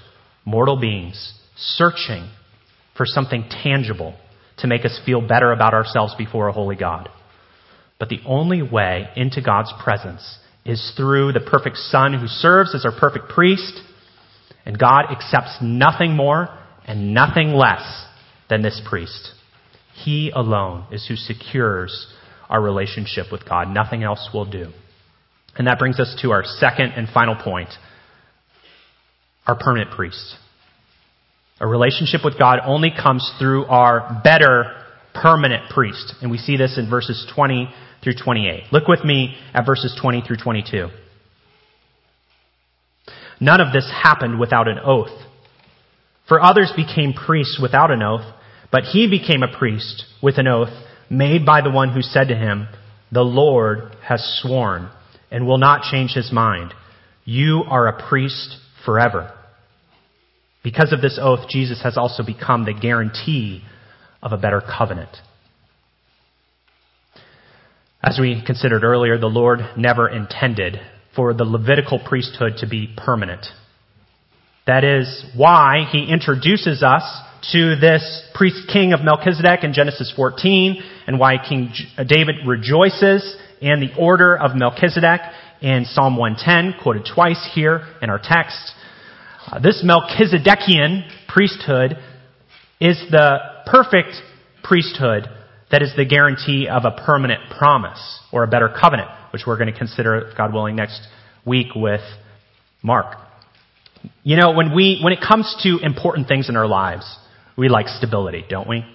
mortal 0.46 0.80
beings 0.80 1.34
searching 1.58 2.30
for 2.96 3.08
something 3.08 3.46
tangible 3.64 4.16
to 4.60 4.68
make 4.68 4.86
us 4.86 5.02
feel 5.08 5.20
better 5.20 5.52
about 5.52 5.74
ourselves 5.74 6.14
before 6.20 6.50
a 6.50 6.54
holy 6.54 6.76
God. 6.76 7.10
But 7.98 8.10
the 8.10 8.20
only 8.28 8.62
way 8.62 9.08
into 9.16 9.42
God's 9.42 9.74
presence 9.84 10.38
is 10.64 10.94
through 10.96 11.32
the 11.32 11.40
perfect 11.40 11.78
Son 11.78 12.14
who 12.14 12.28
serves 12.28 12.76
as 12.76 12.86
our 12.86 12.98
perfect 13.00 13.30
priest. 13.30 13.82
And 14.64 14.78
God 14.78 15.06
accepts 15.10 15.58
nothing 15.64 16.16
more 16.16 16.48
and 16.86 17.16
nothing 17.16 17.54
less 17.54 18.06
than 18.52 18.62
this 18.62 18.80
priest. 18.88 19.32
He 19.96 20.30
alone 20.30 20.86
is 20.92 21.08
who 21.08 21.16
secures 21.16 22.06
our 22.50 22.62
relationship 22.62 23.32
with 23.32 23.50
God. 23.50 23.68
Nothing 23.70 24.04
else 24.04 24.30
will 24.32 24.46
do. 24.46 24.72
And 25.60 25.68
that 25.68 25.78
brings 25.78 26.00
us 26.00 26.16
to 26.22 26.32
our 26.32 26.44
second 26.46 26.94
and 26.96 27.08
final 27.10 27.36
point 27.36 27.70
our 29.46 29.58
permanent 29.58 29.92
priest. 29.92 30.36
A 31.60 31.68
relationship 31.68 32.22
with 32.24 32.40
God 32.40 32.60
only 32.66 32.92
comes 32.92 33.30
through 33.40 33.66
our 33.66 34.22
better 34.24 34.86
permanent 35.14 35.70
priest. 35.70 36.14
And 36.22 36.32
we 36.32 36.38
see 36.38 36.56
this 36.56 36.78
in 36.78 36.90
verses 36.90 37.30
20 37.36 37.68
through 38.04 38.14
28. 38.24 38.72
Look 38.72 38.88
with 38.88 39.04
me 39.04 39.36
at 39.54 39.66
verses 39.66 39.98
20 40.00 40.22
through 40.22 40.38
22. 40.38 40.88
None 43.42 43.60
of 43.60 43.74
this 43.74 43.92
happened 43.92 44.40
without 44.40 44.68
an 44.68 44.78
oath. 44.84 45.18
For 46.28 46.42
others 46.42 46.72
became 46.76 47.14
priests 47.14 47.60
without 47.62 47.92
an 47.92 48.04
oath, 48.04 48.34
but 48.72 48.84
he 48.84 49.10
became 49.10 49.42
a 49.42 49.58
priest 49.58 50.06
with 50.22 50.38
an 50.38 50.48
oath 50.48 50.70
made 51.10 51.46
by 51.46 51.62
the 51.62 51.72
one 51.72 51.92
who 51.92 52.02
said 52.02 52.28
to 52.28 52.36
him, 52.36 52.68
The 53.12 53.24
Lord 53.24 53.96
has 54.08 54.40
sworn 54.42 54.92
and 55.32 55.46
will 55.46 55.58
not 55.58 55.84
change 55.92 56.12
his 56.12 56.32
mind. 56.32 56.74
You 57.26 57.64
are 57.68 57.88
a 57.88 58.08
priest 58.08 58.58
forever. 58.86 59.34
Because 60.64 60.92
of 60.92 61.02
this 61.02 61.20
oath, 61.22 61.48
Jesus 61.50 61.82
has 61.84 61.98
also 61.98 62.24
become 62.24 62.66
the 62.66 62.74
guarantee 62.74 63.64
of 64.22 64.32
a 64.32 64.38
better 64.38 64.62
covenant. 64.62 65.16
As 68.02 68.18
we 68.20 68.44
considered 68.46 68.84
earlier, 68.84 69.18
the 69.18 69.28
Lord 69.28 69.60
never 69.78 70.10
intended 70.10 70.80
for 71.16 71.34
the 71.34 71.44
Levitical 71.44 72.00
priesthood 72.00 72.54
to 72.58 72.68
be 72.68 72.94
permanent. 72.96 73.46
That 74.68 74.84
is 74.84 75.26
why 75.36 75.88
he 75.92 76.12
introduces 76.12 76.84
us 76.84 77.04
to 77.52 77.76
this 77.76 78.24
priest 78.36 78.70
king 78.72 78.94
of 78.94 79.02
Melchizedek 79.02 79.64
in 79.64 79.74
Genesis 79.74 80.14
14 80.16 80.82
and 81.08 81.20
why 81.20 81.36
King 81.38 81.72
uh, 81.98 82.04
David 82.04 82.36
rejoices 82.46 83.36
in 83.62 83.80
the 83.80 83.94
order 83.98 84.38
of 84.38 84.56
Melchizedek 84.56 85.22
in 85.62 85.86
Psalm 85.86 86.18
110, 86.18 86.82
quoted 86.82 87.08
twice 87.14 87.50
here 87.54 87.86
in 88.02 88.10
our 88.10 88.20
text. 88.22 88.74
Uh, 89.48 89.60
this 89.60 89.84
Melchizedekian 89.86 91.10
priesthood 91.28 91.98
is 92.80 92.98
the 93.12 93.40
perfect 93.66 94.16
priesthood 94.64 95.28
that 95.72 95.82
is 95.82 95.94
the 95.96 96.06
guarantee 96.06 96.68
of 96.68 96.84
a 96.86 96.92
permanent 97.06 97.42
promise 97.58 98.20
or 98.32 98.44
a 98.44 98.48
better 98.48 98.70
covenant, 98.70 99.10
which 99.32 99.44
we're 99.46 99.58
going 99.58 99.72
to 99.72 99.78
consider, 99.78 100.32
God 100.36 100.54
willing, 100.54 100.76
next 100.76 101.02
week 101.46 101.68
with 101.76 102.02
Mark. 102.82 103.18
You 104.24 104.38
know, 104.38 104.52
when 104.52 104.74
we, 104.74 105.00
when 105.04 105.14
it 105.14 105.20
comes 105.26 105.56
to 105.64 105.80
important 105.84 106.28
things 106.28 106.50
in 106.50 106.56
our 106.56 106.68
lives, 106.68 107.06
we 107.58 107.70
like 107.70 107.88
stability, 107.88 108.46
don't 108.50 108.68
we? 108.68 108.86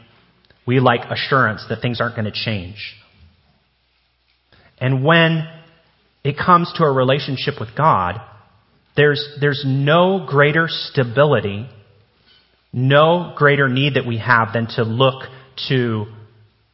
We 0.66 0.80
like 0.80 1.10
assurance 1.10 1.64
that 1.68 1.82
things 1.82 2.00
aren't 2.00 2.16
going 2.16 2.24
to 2.24 2.32
change. 2.32 2.96
And 4.84 5.04
when 5.04 5.48
it 6.22 6.36
comes 6.36 6.72
to 6.76 6.84
a 6.84 6.92
relationship 6.92 7.54
with 7.58 7.70
God, 7.76 8.20
there's, 8.96 9.38
there's 9.40 9.64
no 9.66 10.26
greater 10.28 10.66
stability 10.68 11.68
no 12.74 13.32
greater 13.36 13.68
need 13.68 13.94
that 13.94 14.04
we 14.04 14.18
have 14.18 14.52
than 14.52 14.66
to 14.66 14.82
look 14.82 15.22
to 15.68 16.06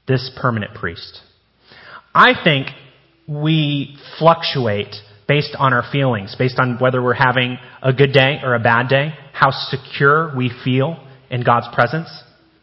this 0.09 0.31
permanent 0.41 0.75
priest. 0.75 1.21
I 2.15 2.33
think 2.43 2.69
we 3.29 3.99
fluctuate 4.19 4.95
based 5.29 5.55
on 5.57 5.75
our 5.75 5.85
feelings, 5.93 6.35
based 6.39 6.59
on 6.59 6.79
whether 6.81 7.03
we're 7.03 7.13
having 7.13 7.59
a 7.83 7.93
good 7.93 8.13
day 8.13 8.39
or 8.43 8.55
a 8.55 8.59
bad 8.59 8.89
day, 8.89 9.13
how 9.33 9.51
secure 9.51 10.35
we 10.35 10.51
feel 10.65 10.97
in 11.31 11.45
God's 11.45 11.69
presence, 11.75 12.09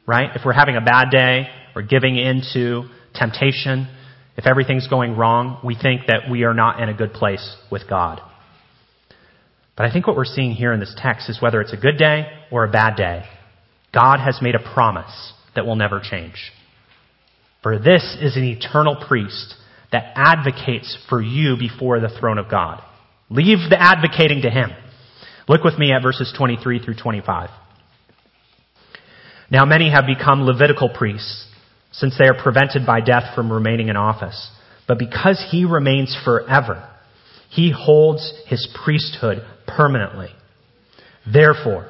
right? 0.07 0.35
If 0.35 0.41
we're 0.43 0.53
having 0.53 0.75
a 0.75 0.81
bad 0.81 1.11
day 1.11 1.47
or 1.75 1.83
giving 1.83 2.17
into 2.17 2.89
temptation, 3.13 3.87
if 4.37 4.45
everything's 4.45 4.87
going 4.87 5.17
wrong, 5.17 5.59
we 5.63 5.75
think 5.75 6.01
that 6.07 6.29
we 6.29 6.43
are 6.43 6.53
not 6.53 6.79
in 6.79 6.89
a 6.89 6.93
good 6.93 7.13
place 7.13 7.55
with 7.71 7.89
God. 7.89 8.21
But 9.75 9.87
I 9.87 9.91
think 9.91 10.07
what 10.07 10.15
we're 10.15 10.25
seeing 10.25 10.51
here 10.51 10.73
in 10.73 10.79
this 10.79 10.95
text 10.97 11.29
is 11.29 11.41
whether 11.41 11.59
it's 11.59 11.73
a 11.73 11.77
good 11.77 11.97
day 11.97 12.27
or 12.51 12.63
a 12.63 12.71
bad 12.71 12.95
day, 12.95 13.23
God 13.93 14.19
has 14.19 14.39
made 14.41 14.55
a 14.55 14.73
promise 14.73 15.33
that 15.55 15.65
will 15.65 15.75
never 15.75 15.99
change. 15.99 16.51
For 17.63 17.79
this 17.79 18.17
is 18.21 18.37
an 18.37 18.43
eternal 18.43 19.03
priest 19.07 19.55
that 19.91 20.13
advocates 20.15 20.97
for 21.09 21.21
you 21.21 21.57
before 21.57 21.99
the 21.99 22.15
throne 22.19 22.37
of 22.37 22.49
God. 22.49 22.81
Leave 23.29 23.69
the 23.69 23.77
advocating 23.79 24.43
to 24.43 24.49
him. 24.49 24.69
Look 25.47 25.63
with 25.63 25.77
me 25.77 25.91
at 25.91 26.03
verses 26.03 26.33
23 26.37 26.83
through 26.83 26.95
25. 26.95 27.49
Now 29.49 29.65
many 29.65 29.89
have 29.89 30.05
become 30.05 30.43
Levitical 30.43 30.89
priests, 30.89 31.47
since 31.97 32.17
they 32.17 32.25
are 32.25 32.41
prevented 32.41 32.85
by 32.85 33.01
death 33.01 33.35
from 33.35 33.51
remaining 33.51 33.89
in 33.89 33.97
office. 33.97 34.51
But 34.87 34.99
because 34.99 35.45
he 35.51 35.65
remains 35.65 36.17
forever, 36.23 36.87
he 37.49 37.71
holds 37.71 38.33
his 38.47 38.67
priesthood 38.83 39.45
permanently. 39.67 40.29
Therefore, 41.31 41.89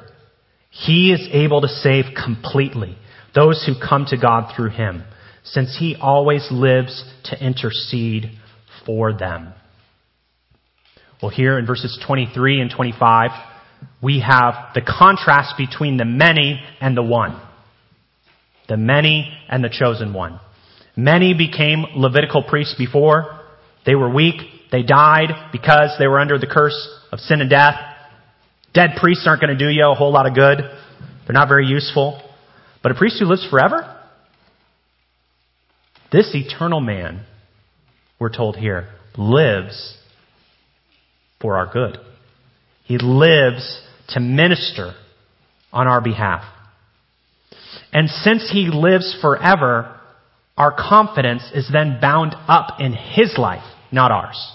he 0.70 1.12
is 1.12 1.28
able 1.32 1.60
to 1.60 1.68
save 1.68 2.06
completely 2.22 2.96
those 3.34 3.64
who 3.64 3.74
come 3.78 4.06
to 4.06 4.16
God 4.16 4.52
through 4.54 4.70
him 4.70 5.04
since 5.44 5.76
he 5.78 5.96
always 6.00 6.46
lives 6.50 7.04
to 7.24 7.44
intercede 7.44 8.30
for 8.84 9.12
them. 9.12 9.52
Well, 11.22 11.30
here 11.30 11.58
in 11.58 11.66
verses 11.66 11.98
23 12.06 12.60
and 12.60 12.70
25, 12.70 13.30
we 14.02 14.20
have 14.20 14.54
the 14.74 14.82
contrast 14.82 15.54
between 15.56 15.96
the 15.96 16.04
many 16.04 16.60
and 16.80 16.96
the 16.96 17.02
one. 17.02 17.40
The 18.68 18.76
many 18.76 19.32
and 19.48 19.64
the 19.64 19.70
chosen 19.70 20.12
one. 20.12 20.40
Many 20.96 21.34
became 21.34 21.84
Levitical 21.96 22.42
priests 22.42 22.74
before. 22.76 23.40
They 23.86 23.94
were 23.94 24.12
weak. 24.12 24.36
They 24.70 24.82
died 24.82 25.30
because 25.52 25.96
they 25.98 26.06
were 26.06 26.20
under 26.20 26.38
the 26.38 26.46
curse 26.46 26.76
of 27.10 27.20
sin 27.20 27.40
and 27.40 27.48
death. 27.48 27.74
Dead 28.74 28.90
priests 29.00 29.26
aren't 29.26 29.40
going 29.40 29.56
to 29.56 29.64
do 29.64 29.70
you 29.70 29.86
a 29.86 29.94
whole 29.94 30.12
lot 30.12 30.26
of 30.26 30.34
good. 30.34 30.58
They're 30.58 31.34
not 31.34 31.48
very 31.48 31.66
useful. 31.66 32.22
But 32.82 32.92
a 32.92 32.94
priest 32.94 33.16
who 33.18 33.26
lives 33.26 33.46
forever, 33.50 33.96
this 36.12 36.30
eternal 36.34 36.80
man, 36.80 37.24
we're 38.18 38.34
told 38.34 38.56
here, 38.56 38.88
lives 39.16 39.96
for 41.40 41.56
our 41.56 41.72
good. 41.72 41.98
He 42.84 42.98
lives 42.98 43.82
to 44.10 44.20
minister 44.20 44.94
on 45.72 45.86
our 45.86 46.00
behalf. 46.00 46.44
And 47.92 48.08
since 48.08 48.50
he 48.50 48.68
lives 48.72 49.16
forever, 49.20 49.98
our 50.56 50.72
confidence 50.72 51.42
is 51.54 51.68
then 51.72 51.98
bound 52.00 52.34
up 52.46 52.80
in 52.80 52.92
his 52.92 53.36
life, 53.38 53.64
not 53.90 54.10
ours. 54.10 54.52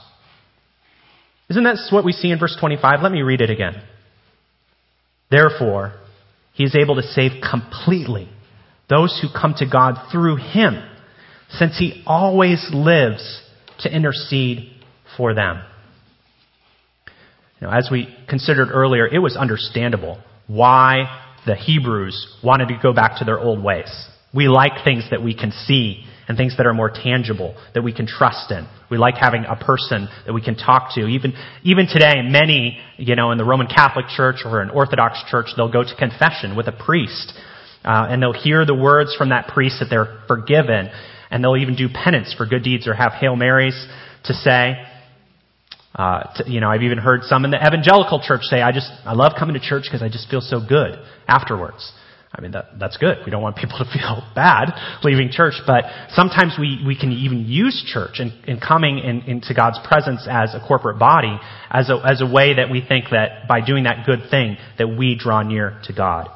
Isn't 1.49 1.63
that 1.63 1.77
what 1.91 2.05
we 2.05 2.11
see 2.11 2.31
in 2.31 2.39
verse 2.39 2.55
25? 2.59 3.01
Let 3.01 3.11
me 3.11 3.21
read 3.21 3.41
it 3.41 3.49
again. 3.49 3.81
Therefore, 5.29 5.93
he 6.53 6.63
is 6.63 6.75
able 6.75 6.95
to 6.95 7.03
save 7.03 7.41
completely 7.49 8.29
those 8.89 9.19
who 9.21 9.27
come 9.29 9.55
to 9.57 9.65
God 9.65 9.95
through 10.11 10.37
him 10.37 10.83
since 11.49 11.77
he 11.77 12.03
always 12.05 12.67
lives 12.71 13.41
to 13.79 13.93
intercede 13.93 14.71
for 15.17 15.33
them. 15.33 15.61
Know, 17.63 17.71
as 17.71 17.87
we 17.89 18.13
considered 18.27 18.69
earlier, 18.71 19.07
it 19.07 19.19
was 19.19 19.37
understandable 19.37 20.19
why 20.47 21.22
the 21.45 21.55
Hebrews 21.55 22.39
wanted 22.43 22.69
to 22.69 22.79
go 22.81 22.93
back 22.93 23.19
to 23.19 23.25
their 23.25 23.39
old 23.39 23.63
ways. 23.63 23.91
We 24.33 24.47
like 24.47 24.83
things 24.83 25.05
that 25.11 25.21
we 25.21 25.35
can 25.35 25.51
see 25.51 26.05
and 26.27 26.37
things 26.37 26.55
that 26.57 26.65
are 26.65 26.73
more 26.73 26.89
tangible, 26.89 27.55
that 27.73 27.83
we 27.83 27.93
can 27.93 28.07
trust 28.07 28.51
in. 28.51 28.67
We 28.89 28.97
like 28.97 29.15
having 29.15 29.45
a 29.45 29.55
person 29.55 30.07
that 30.25 30.33
we 30.33 30.41
can 30.41 30.55
talk 30.55 30.95
to. 30.95 31.05
Even, 31.07 31.33
even 31.63 31.87
today, 31.87 32.21
many, 32.23 32.79
you 32.97 33.15
know, 33.15 33.31
in 33.31 33.37
the 33.37 33.43
Roman 33.43 33.67
Catholic 33.67 34.05
Church 34.07 34.37
or 34.45 34.61
an 34.61 34.69
Orthodox 34.69 35.21
Church, 35.29 35.47
they'll 35.57 35.71
go 35.71 35.83
to 35.83 35.95
confession 35.95 36.55
with 36.55 36.67
a 36.67 36.71
priest. 36.71 37.33
Uh, 37.83 38.07
and 38.09 38.21
they'll 38.21 38.31
hear 38.31 38.65
the 38.65 38.75
words 38.75 39.13
from 39.15 39.29
that 39.29 39.49
priest 39.49 39.77
that 39.81 39.89
they're 39.89 40.21
forgiven 40.27 40.89
and 41.29 41.43
they'll 41.43 41.57
even 41.57 41.75
do 41.75 41.89
penance 41.89 42.33
for 42.37 42.45
good 42.45 42.63
deeds 42.63 42.87
or 42.87 42.93
have 42.93 43.11
Hail 43.13 43.35
Marys 43.35 43.87
to 44.25 44.33
say. 44.33 44.75
Uh, 45.95 46.23
to, 46.35 46.49
you 46.49 46.59
know, 46.59 46.69
I've 46.69 46.81
even 46.81 46.97
heard 46.97 47.23
some 47.23 47.45
in 47.45 47.51
the 47.51 47.57
evangelical 47.57 48.21
church 48.25 48.41
say, 48.43 48.61
"I 48.61 48.71
just 48.71 48.91
I 49.05 49.13
love 49.13 49.33
coming 49.37 49.53
to 49.53 49.59
church 49.59 49.83
because 49.83 50.01
I 50.01 50.09
just 50.09 50.29
feel 50.29 50.41
so 50.41 50.59
good 50.59 50.97
afterwards." 51.27 51.93
I 52.35 52.41
mean, 52.41 52.51
that, 52.51 52.79
that's 52.79 52.97
good. 52.97 53.17
We 53.25 53.31
don't 53.31 53.43
want 53.43 53.57
people 53.57 53.77
to 53.77 53.85
feel 53.85 54.23
bad 54.33 54.73
leaving 55.03 55.29
church, 55.31 55.53
but 55.67 55.83
sometimes 56.09 56.55
we, 56.59 56.83
we 56.85 56.97
can 56.97 57.11
even 57.11 57.45
use 57.45 57.83
church 57.85 58.19
and, 58.19 58.61
coming 58.61 58.99
in, 58.99 59.21
into 59.21 59.53
God's 59.53 59.79
presence 59.87 60.27
as 60.29 60.55
a 60.55 60.65
corporate 60.65 60.97
body 60.97 61.37
as 61.69 61.89
a, 61.89 62.01
as 62.03 62.21
a 62.21 62.25
way 62.25 62.55
that 62.55 62.71
we 62.71 62.83
think 62.87 63.05
that 63.11 63.47
by 63.47 63.61
doing 63.61 63.83
that 63.83 64.05
good 64.05 64.31
thing 64.31 64.57
that 64.77 64.87
we 64.87 65.15
draw 65.15 65.43
near 65.43 65.79
to 65.83 65.93
God. 65.93 66.29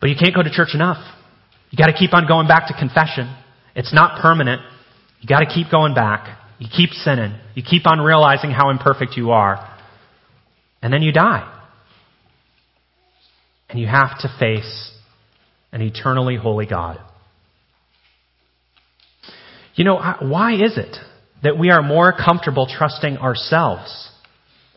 But 0.00 0.10
you 0.10 0.16
can't 0.20 0.34
go 0.34 0.42
to 0.42 0.50
church 0.50 0.74
enough. 0.74 0.98
You 1.70 1.78
got 1.78 1.86
to 1.86 1.96
keep 1.98 2.12
on 2.12 2.28
going 2.28 2.46
back 2.46 2.68
to 2.68 2.74
confession. 2.78 3.34
It's 3.74 3.92
not 3.92 4.20
permanent. 4.20 4.60
You 5.20 5.28
got 5.28 5.40
to 5.40 5.46
keep 5.46 5.70
going 5.70 5.94
back. 5.94 6.38
You 6.58 6.68
keep 6.74 6.90
sinning. 6.90 7.34
You 7.54 7.62
keep 7.62 7.86
on 7.86 8.00
realizing 8.00 8.50
how 8.50 8.70
imperfect 8.70 9.16
you 9.16 9.32
are. 9.32 9.70
And 10.82 10.92
then 10.92 11.02
you 11.02 11.12
die. 11.12 11.50
And 13.68 13.80
you 13.80 13.86
have 13.86 14.18
to 14.20 14.28
face 14.38 14.92
an 15.72 15.80
eternally 15.80 16.36
holy 16.36 16.66
God. 16.66 17.00
You 19.74 19.84
know, 19.84 19.96
why 20.20 20.54
is 20.54 20.78
it 20.78 20.96
that 21.42 21.58
we 21.58 21.70
are 21.70 21.82
more 21.82 22.12
comfortable 22.12 22.68
trusting 22.70 23.16
ourselves, 23.16 24.10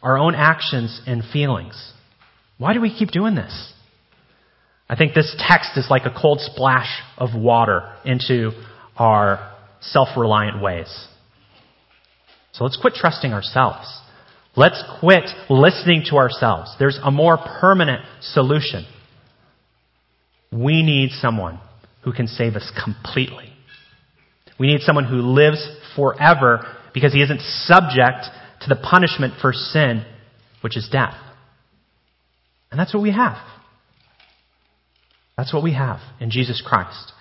our 0.02 0.18
own 0.18 0.34
actions 0.34 1.02
and 1.06 1.24
feelings? 1.32 1.94
Why 2.58 2.74
do 2.74 2.82
we 2.82 2.98
keep 2.98 3.12
doing 3.12 3.36
this? 3.36 3.74
I 4.90 4.96
think 4.96 5.14
this 5.14 5.36
text 5.38 5.72
is 5.76 5.88
like 5.90 6.06
a 6.06 6.20
cold 6.20 6.40
splash 6.42 6.90
of 7.18 7.40
water 7.40 7.94
into 8.06 8.52
our 8.96 9.54
self-reliant 9.82 10.62
ways. 10.62 11.08
So 12.54 12.64
let's 12.64 12.78
quit 12.78 12.94
trusting 12.94 13.34
ourselves. 13.34 13.88
Let's 14.56 14.84
quit 15.00 15.26
listening 15.50 16.04
to 16.10 16.18
ourselves. 16.18 16.76
There's 16.80 17.00
a 17.04 17.12
more 17.12 17.38
permanent 17.38 18.04
solution. 18.22 18.86
We 20.52 20.82
need 20.82 21.12
someone 21.12 21.60
who 22.04 22.12
can 22.12 22.28
save 22.28 22.56
us 22.56 22.72
completely. 22.84 23.54
We 24.60 24.68
need 24.68 24.82
someone 24.82 25.06
who 25.06 25.18
lives 25.18 25.68
forever 25.96 26.66
because 26.94 27.14
he 27.14 27.22
isn't 27.22 27.42
subject 27.42 28.26
to 28.62 28.70
the 28.70 28.76
punishment 28.76 29.36
for 29.40 29.54
sin, 29.54 30.04
which 30.62 30.76
is 30.76 30.90
death. 30.92 31.16
And 32.72 32.80
that's 32.80 32.94
what 32.94 33.04
we 33.04 33.12
have. 33.12 33.38
That's 35.38 35.54
what 35.54 35.64
we 35.64 35.74
have 35.74 36.00
in 36.20 36.32
Jesus 36.32 36.64
Christ. 36.66 37.14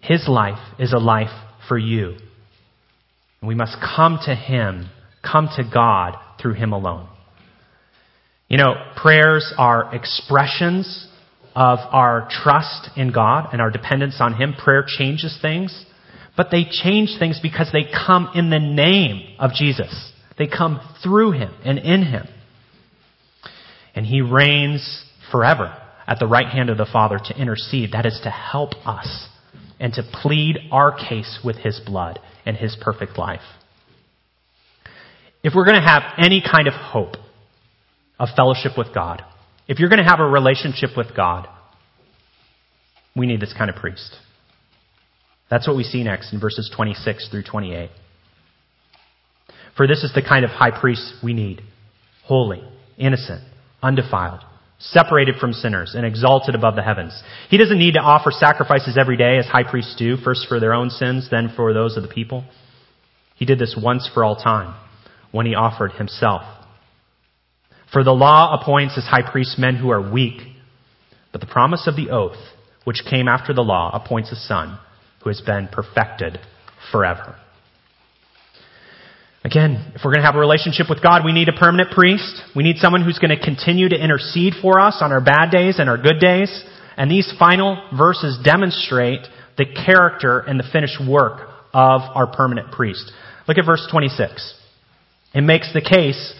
His 0.00 0.26
life 0.28 0.58
is 0.78 0.92
a 0.92 0.98
life 0.98 1.30
for 1.68 1.78
you. 1.78 2.16
And 3.40 3.48
we 3.48 3.54
must 3.54 3.76
come 3.96 4.18
to 4.26 4.34
Him, 4.34 4.88
come 5.22 5.48
to 5.56 5.62
God 5.72 6.16
through 6.40 6.54
Him 6.54 6.72
alone. 6.72 7.08
You 8.48 8.58
know, 8.58 8.74
prayers 8.96 9.52
are 9.58 9.94
expressions 9.94 11.08
of 11.54 11.78
our 11.90 12.28
trust 12.30 12.90
in 12.96 13.12
God 13.12 13.48
and 13.52 13.60
our 13.60 13.70
dependence 13.70 14.18
on 14.20 14.34
Him. 14.34 14.54
Prayer 14.54 14.84
changes 14.86 15.36
things, 15.40 15.84
but 16.36 16.48
they 16.50 16.64
change 16.70 17.16
things 17.18 17.40
because 17.42 17.70
they 17.72 17.84
come 17.84 18.30
in 18.34 18.50
the 18.50 18.58
name 18.58 19.36
of 19.38 19.52
Jesus. 19.52 20.12
They 20.38 20.46
come 20.46 20.80
through 21.02 21.32
Him 21.32 21.52
and 21.64 21.78
in 21.78 22.04
Him. 22.04 22.26
And 23.94 24.06
He 24.06 24.20
reigns 24.20 25.04
forever 25.32 25.76
at 26.06 26.18
the 26.20 26.26
right 26.26 26.46
hand 26.46 26.70
of 26.70 26.76
the 26.76 26.86
Father 26.90 27.18
to 27.18 27.40
intercede. 27.40 27.92
That 27.92 28.06
is 28.06 28.20
to 28.22 28.30
help 28.30 28.74
us 28.86 29.28
and 29.78 29.92
to 29.94 30.02
plead 30.22 30.58
our 30.70 30.92
case 30.96 31.40
with 31.44 31.56
His 31.56 31.80
blood 31.84 32.18
and 32.44 32.56
His 32.56 32.76
perfect 32.80 33.18
life. 33.18 33.40
If 35.42 35.54
we're 35.54 35.64
going 35.64 35.80
to 35.80 35.86
have 35.86 36.02
any 36.18 36.42
kind 36.42 36.66
of 36.66 36.74
hope 36.74 37.14
of 38.18 38.28
fellowship 38.34 38.72
with 38.76 38.94
God, 38.94 39.22
if 39.68 39.78
you're 39.78 39.88
going 39.88 40.02
to 40.02 40.08
have 40.08 40.20
a 40.20 40.26
relationship 40.26 40.90
with 40.96 41.14
God, 41.14 41.48
we 43.14 43.26
need 43.26 43.40
this 43.40 43.54
kind 43.56 43.70
of 43.70 43.76
priest. 43.76 44.16
That's 45.50 45.66
what 45.66 45.76
we 45.76 45.84
see 45.84 46.02
next 46.02 46.32
in 46.32 46.40
verses 46.40 46.70
26 46.74 47.28
through 47.28 47.44
28. 47.44 47.90
For 49.76 49.86
this 49.86 50.02
is 50.02 50.12
the 50.14 50.22
kind 50.22 50.44
of 50.44 50.50
high 50.50 50.78
priest 50.78 51.14
we 51.22 51.32
need 51.32 51.62
holy, 52.24 52.62
innocent, 52.98 53.42
undefiled 53.82 54.40
separated 54.78 55.36
from 55.36 55.52
sinners 55.52 55.94
and 55.94 56.04
exalted 56.04 56.54
above 56.54 56.76
the 56.76 56.82
heavens. 56.82 57.22
He 57.48 57.56
doesn't 57.56 57.78
need 57.78 57.94
to 57.94 58.00
offer 58.00 58.30
sacrifices 58.30 58.98
every 58.98 59.16
day 59.16 59.38
as 59.38 59.46
high 59.46 59.68
priests 59.68 59.96
do, 59.96 60.16
first 60.16 60.46
for 60.48 60.60
their 60.60 60.74
own 60.74 60.90
sins, 60.90 61.28
then 61.30 61.52
for 61.54 61.72
those 61.72 61.96
of 61.96 62.02
the 62.02 62.08
people. 62.08 62.44
He 63.36 63.44
did 63.44 63.58
this 63.58 63.78
once 63.80 64.08
for 64.12 64.24
all 64.24 64.36
time 64.36 64.74
when 65.32 65.46
he 65.46 65.54
offered 65.54 65.92
himself. 65.92 66.42
For 67.92 68.04
the 68.04 68.12
law 68.12 68.58
appoints 68.60 68.98
as 68.98 69.04
high 69.04 69.30
priests 69.30 69.56
men 69.58 69.76
who 69.76 69.90
are 69.90 70.12
weak, 70.12 70.40
but 71.32 71.40
the 71.40 71.46
promise 71.46 71.86
of 71.86 71.96
the 71.96 72.10
oath, 72.10 72.36
which 72.84 73.04
came 73.08 73.28
after 73.28 73.54
the 73.54 73.62
law, 73.62 73.90
appoints 73.92 74.32
a 74.32 74.36
son 74.36 74.78
who 75.22 75.30
has 75.30 75.40
been 75.40 75.68
perfected 75.68 76.38
forever. 76.92 77.36
Again, 79.46 79.92
if 79.94 80.00
we're 80.04 80.10
going 80.10 80.22
to 80.22 80.26
have 80.26 80.34
a 80.34 80.40
relationship 80.40 80.90
with 80.90 81.00
God, 81.00 81.24
we 81.24 81.30
need 81.30 81.48
a 81.48 81.52
permanent 81.52 81.92
priest. 81.92 82.42
We 82.56 82.64
need 82.64 82.78
someone 82.78 83.04
who's 83.04 83.20
going 83.20 83.30
to 83.30 83.40
continue 83.40 83.88
to 83.88 83.94
intercede 83.94 84.54
for 84.60 84.80
us 84.80 84.98
on 85.00 85.12
our 85.12 85.20
bad 85.20 85.52
days 85.52 85.78
and 85.78 85.88
our 85.88 85.96
good 85.96 86.18
days. 86.18 86.50
And 86.96 87.08
these 87.08 87.32
final 87.38 87.80
verses 87.96 88.40
demonstrate 88.42 89.20
the 89.56 89.64
character 89.64 90.40
and 90.40 90.58
the 90.58 90.64
finished 90.72 90.98
work 91.00 91.48
of 91.72 92.00
our 92.02 92.26
permanent 92.26 92.72
priest. 92.72 93.12
Look 93.46 93.56
at 93.56 93.64
verse 93.64 93.86
26. 93.88 94.52
It 95.32 95.42
makes 95.42 95.72
the 95.72 95.80
case 95.80 96.34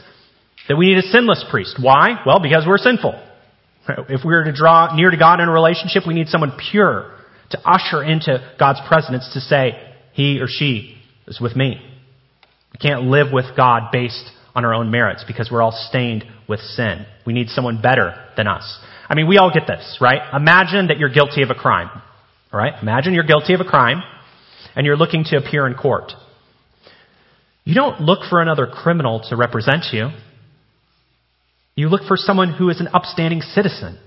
that 0.68 0.74
we 0.74 0.88
need 0.88 0.98
a 0.98 1.02
sinless 1.02 1.44
priest. 1.48 1.78
Why? 1.80 2.24
Well, 2.26 2.40
because 2.40 2.64
we're 2.66 2.76
sinful. 2.76 3.22
If 4.08 4.24
we 4.24 4.34
are 4.34 4.42
to 4.42 4.52
draw 4.52 4.96
near 4.96 5.10
to 5.10 5.16
God 5.16 5.38
in 5.38 5.48
a 5.48 5.52
relationship, 5.52 6.02
we 6.08 6.14
need 6.14 6.26
someone 6.26 6.58
pure 6.72 7.14
to 7.50 7.58
usher 7.64 8.02
into 8.02 8.44
God's 8.58 8.80
presence 8.88 9.30
to 9.34 9.40
say, 9.40 9.74
he 10.12 10.40
or 10.40 10.48
she 10.48 10.98
is 11.28 11.40
with 11.40 11.54
me. 11.54 11.92
We 12.76 12.88
can't 12.90 13.04
live 13.04 13.28
with 13.32 13.56
God 13.56 13.90
based 13.90 14.30
on 14.54 14.66
our 14.66 14.74
own 14.74 14.90
merits 14.90 15.24
because 15.26 15.48
we're 15.50 15.62
all 15.62 15.72
stained 15.88 16.24
with 16.46 16.60
sin. 16.60 17.06
We 17.24 17.32
need 17.32 17.48
someone 17.48 17.80
better 17.80 18.14
than 18.36 18.46
us. 18.46 18.78
I 19.08 19.14
mean, 19.14 19.26
we 19.26 19.38
all 19.38 19.50
get 19.50 19.66
this, 19.66 19.96
right? 19.98 20.20
Imagine 20.34 20.88
that 20.88 20.98
you're 20.98 21.08
guilty 21.08 21.42
of 21.42 21.48
a 21.48 21.54
crime. 21.54 21.88
All 22.52 22.58
right? 22.58 22.74
Imagine 22.82 23.14
you're 23.14 23.24
guilty 23.24 23.54
of 23.54 23.60
a 23.60 23.64
crime 23.64 24.02
and 24.74 24.84
you're 24.84 24.96
looking 24.96 25.24
to 25.24 25.38
appear 25.38 25.66
in 25.66 25.72
court. 25.72 26.12
You 27.64 27.74
don't 27.74 28.02
look 28.02 28.28
for 28.28 28.42
another 28.42 28.66
criminal 28.66 29.24
to 29.30 29.36
represent 29.36 29.86
you. 29.92 30.10
You 31.76 31.88
look 31.88 32.02
for 32.06 32.18
someone 32.18 32.52
who 32.52 32.68
is 32.68 32.78
an 32.78 32.88
upstanding 32.92 33.40
citizen, 33.40 33.98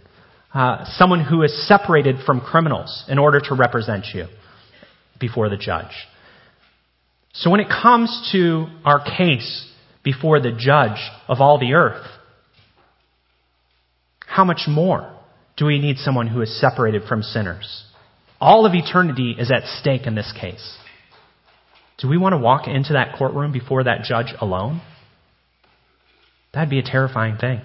uh, 0.53 0.85
someone 0.85 1.25
who 1.25 1.41
is 1.41 1.67
separated 1.67 2.17
from 2.23 2.39
criminals 2.39 3.03
in 3.07 3.17
order 3.17 3.39
to 3.39 3.55
represent 3.55 4.05
you 4.13 4.27
before 5.19 5.49
the 5.49 5.57
judge. 5.57 5.91
So 7.33 7.49
when 7.49 7.59
it 7.59 7.69
comes 7.69 8.29
to 8.31 8.67
our 8.83 9.03
case 9.03 9.67
before 10.03 10.39
the 10.39 10.51
judge 10.51 10.99
of 11.27 11.41
all 11.41 11.59
the 11.59 11.73
earth, 11.73 12.05
how 14.25 14.43
much 14.43 14.61
more 14.67 15.13
do 15.57 15.65
we 15.65 15.79
need 15.79 15.97
someone 15.97 16.27
who 16.27 16.41
is 16.41 16.59
separated 16.59 17.03
from 17.03 17.21
sinners? 17.21 17.85
All 18.39 18.65
of 18.65 18.73
eternity 18.73 19.35
is 19.37 19.51
at 19.51 19.63
stake 19.65 20.07
in 20.07 20.15
this 20.15 20.33
case. 20.39 20.77
Do 21.97 22.07
we 22.07 22.17
want 22.17 22.33
to 22.33 22.37
walk 22.37 22.67
into 22.67 22.93
that 22.93 23.15
courtroom 23.17 23.51
before 23.51 23.83
that 23.83 24.03
judge 24.03 24.33
alone? 24.39 24.81
That'd 26.53 26.69
be 26.69 26.79
a 26.79 26.83
terrifying 26.83 27.37
thing. 27.37 27.61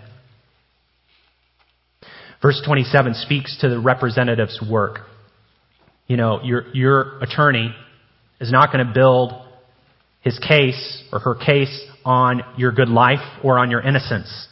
Verse 2.43 2.61
27 2.67 3.15
speaks 3.15 3.57
to 3.61 3.69
the 3.69 3.79
representative's 3.79 4.61
work. 4.69 4.99
You 6.07 6.17
know, 6.17 6.43
your, 6.43 6.67
your 6.75 7.19
attorney 7.21 7.75
is 8.41 8.51
not 8.53 8.73
going 8.73 8.87
to 8.87 8.93
build 8.93 9.33
his 10.25 10.39
case 10.39 11.05
or 11.13 11.21
her 11.21 11.35
case 11.35 11.87
on 12.05 12.43
your 12.57 12.73
good 12.73 12.89
life 12.89 13.21
or 13.45 13.59
on 13.59 13.71
your 13.71 13.83
innocence. 13.83 14.49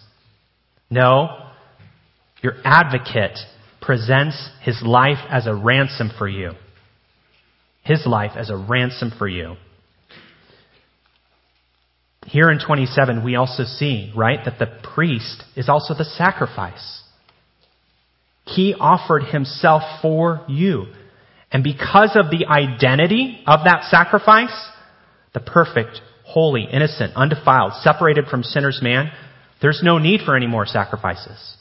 No, 0.91 1.29
your 2.43 2.55
advocate 2.65 3.39
presents 3.81 4.51
his 4.63 4.83
life 4.83 5.19
as 5.31 5.47
a 5.47 5.55
ransom 5.55 6.11
for 6.17 6.29
you. 6.29 6.53
His 7.83 8.07
life 8.07 8.33
as 8.37 8.51
a 8.51 8.57
ransom 8.57 9.13
for 9.19 9.27
you. 9.27 9.57
Here 12.27 12.51
in 12.51 12.61
27, 12.65 13.25
we 13.25 13.35
also 13.35 13.65
see, 13.65 14.13
right, 14.15 14.39
that 14.45 14.59
the 14.59 14.69
priest 14.95 15.43
is 15.57 15.69
also 15.69 15.95
the 15.95 16.05
sacrifice. 16.05 17.03
He 18.45 18.75
offered 18.79 19.25
himself 19.25 19.83
for 20.03 20.45
you. 20.49 20.87
And 21.51 21.65
because 21.65 22.13
of 22.15 22.31
the 22.31 22.47
identity 22.47 23.43
of 23.47 23.61
that 23.65 23.85
sacrifice, 23.91 24.55
the 25.35 25.41
perfect, 25.41 26.01
holy, 26.25 26.65
innocent, 26.71 27.15
undefiled, 27.17 27.73
separated 27.83 28.27
from 28.27 28.43
sinners 28.43 28.81
man, 28.83 29.11
there's 29.61 29.81
no 29.83 29.99
need 29.99 30.21
for 30.25 30.37
any 30.37 30.47
more 30.47 30.67
sacrifices. 30.67 31.57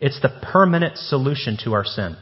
It's 0.00 0.20
the 0.20 0.40
permanent 0.52 0.98
solution 0.98 1.56
to 1.64 1.72
our 1.72 1.84
sin. 1.84 2.16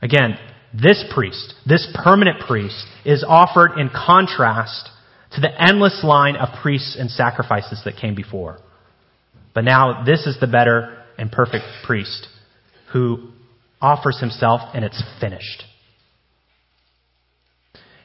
Again, 0.00 0.38
this 0.72 1.04
priest, 1.12 1.54
this 1.66 1.86
permanent 2.02 2.40
priest, 2.40 2.86
is 3.04 3.24
offered 3.26 3.78
in 3.78 3.90
contrast 3.90 4.88
to 5.34 5.40
the 5.40 5.62
endless 5.62 6.02
line 6.02 6.36
of 6.36 6.60
priests 6.62 6.96
and 6.98 7.10
sacrifices 7.10 7.82
that 7.84 7.96
came 7.96 8.14
before. 8.14 8.58
But 9.54 9.64
now 9.64 10.04
this 10.04 10.26
is 10.26 10.38
the 10.40 10.46
better 10.46 10.98
and 11.18 11.30
perfect 11.30 11.64
priest 11.84 12.26
who 12.92 13.30
offers 13.80 14.18
himself 14.20 14.60
and 14.74 14.84
it's 14.84 15.02
finished. 15.20 15.64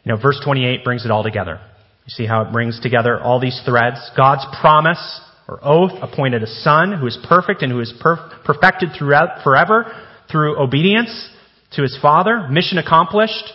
You 0.08 0.13
know, 0.13 0.22
verse 0.22 0.39
28 0.41 0.86
brings 0.86 1.04
it 1.04 1.12
all 1.12 1.22
together. 1.22 1.60
You 2.06 2.12
see 2.12 2.26
how 2.26 2.43
it 2.43 2.54
brings 2.54 2.80
together 2.80 3.20
all 3.20 3.41
these 3.41 3.62
threads? 3.65 4.10
God's 4.15 4.46
promise 4.62 5.20
or 5.50 5.60
oath 5.62 5.91
appointed 6.02 6.43
a 6.43 6.48
son 6.48 6.98
who 6.98 7.08
is 7.08 7.17
perfect 7.28 7.62
and 7.62 7.70
who 7.70 7.82
is 7.82 7.93
perf- 8.02 8.41
perfected 8.46 8.91
throughout 8.98 9.43
forever 9.43 9.91
through 10.32 10.58
obedience 10.58 11.30
to 11.74 11.82
his 11.82 12.00
father, 12.02 12.48
mission 12.48 12.78
accomplished, 12.78 13.52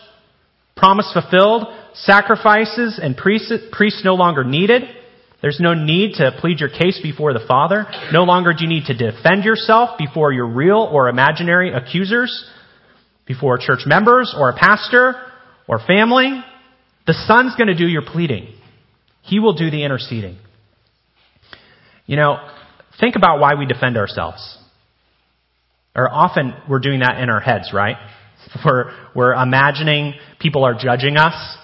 promise 0.76 1.10
fulfilled, 1.14 1.68
sacrifices 1.94 3.00
and 3.02 3.16
priests, 3.16 3.50
priests 3.72 4.02
no 4.04 4.12
longer 4.12 4.44
needed. 4.44 4.82
There's 5.40 5.58
no 5.58 5.72
need 5.72 6.16
to 6.16 6.32
plead 6.38 6.60
your 6.60 6.68
case 6.68 7.00
before 7.02 7.32
the 7.32 7.46
Father. 7.48 7.86
No 8.12 8.24
longer 8.24 8.52
do 8.52 8.64
you 8.64 8.68
need 8.68 8.84
to 8.88 8.94
defend 8.94 9.44
yourself 9.44 9.96
before 9.96 10.34
your 10.34 10.48
real 10.48 10.86
or 10.92 11.08
imaginary 11.08 11.72
accusers, 11.72 12.46
before 13.26 13.56
church 13.56 13.86
members 13.86 14.34
or 14.38 14.50
a 14.50 14.54
pastor 14.54 15.31
or 15.72 15.78
family. 15.78 16.44
The 17.06 17.14
Son's 17.26 17.56
going 17.56 17.68
to 17.68 17.74
do 17.74 17.86
your 17.86 18.02
pleading. 18.02 18.46
He 19.22 19.40
will 19.40 19.54
do 19.54 19.70
the 19.70 19.84
interceding. 19.84 20.36
You 22.04 22.16
know, 22.16 22.36
think 23.00 23.16
about 23.16 23.40
why 23.40 23.54
we 23.54 23.64
defend 23.64 23.96
ourselves. 23.96 24.58
Or 25.96 26.12
often 26.12 26.52
we're 26.68 26.80
doing 26.80 27.00
that 27.00 27.18
in 27.18 27.30
our 27.30 27.40
heads, 27.40 27.70
right? 27.72 27.96
We're, 28.66 28.92
we're 29.14 29.32
imagining 29.34 30.14
people 30.40 30.64
are 30.64 30.74
judging 30.74 31.16
us 31.16 31.56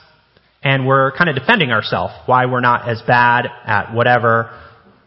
and 0.63 0.87
we're 0.87 1.11
kind 1.19 1.29
of 1.29 1.35
defending 1.35 1.71
ourselves 1.71 2.15
why 2.25 2.47
we're 2.47 2.61
not 2.61 2.89
as 2.89 3.03
bad 3.05 3.47
at 3.67 3.93
whatever, 3.93 4.57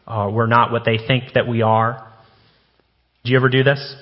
uh, 0.06 0.30
we're 0.32 0.48
not 0.48 0.72
what 0.72 0.84
they 0.86 0.98
think 0.98 1.34
that 1.34 1.48
we 1.48 1.62
are. 1.62 2.12
Do 3.24 3.32
you 3.32 3.38
ever 3.38 3.48
do 3.48 3.64
this? 3.64 3.96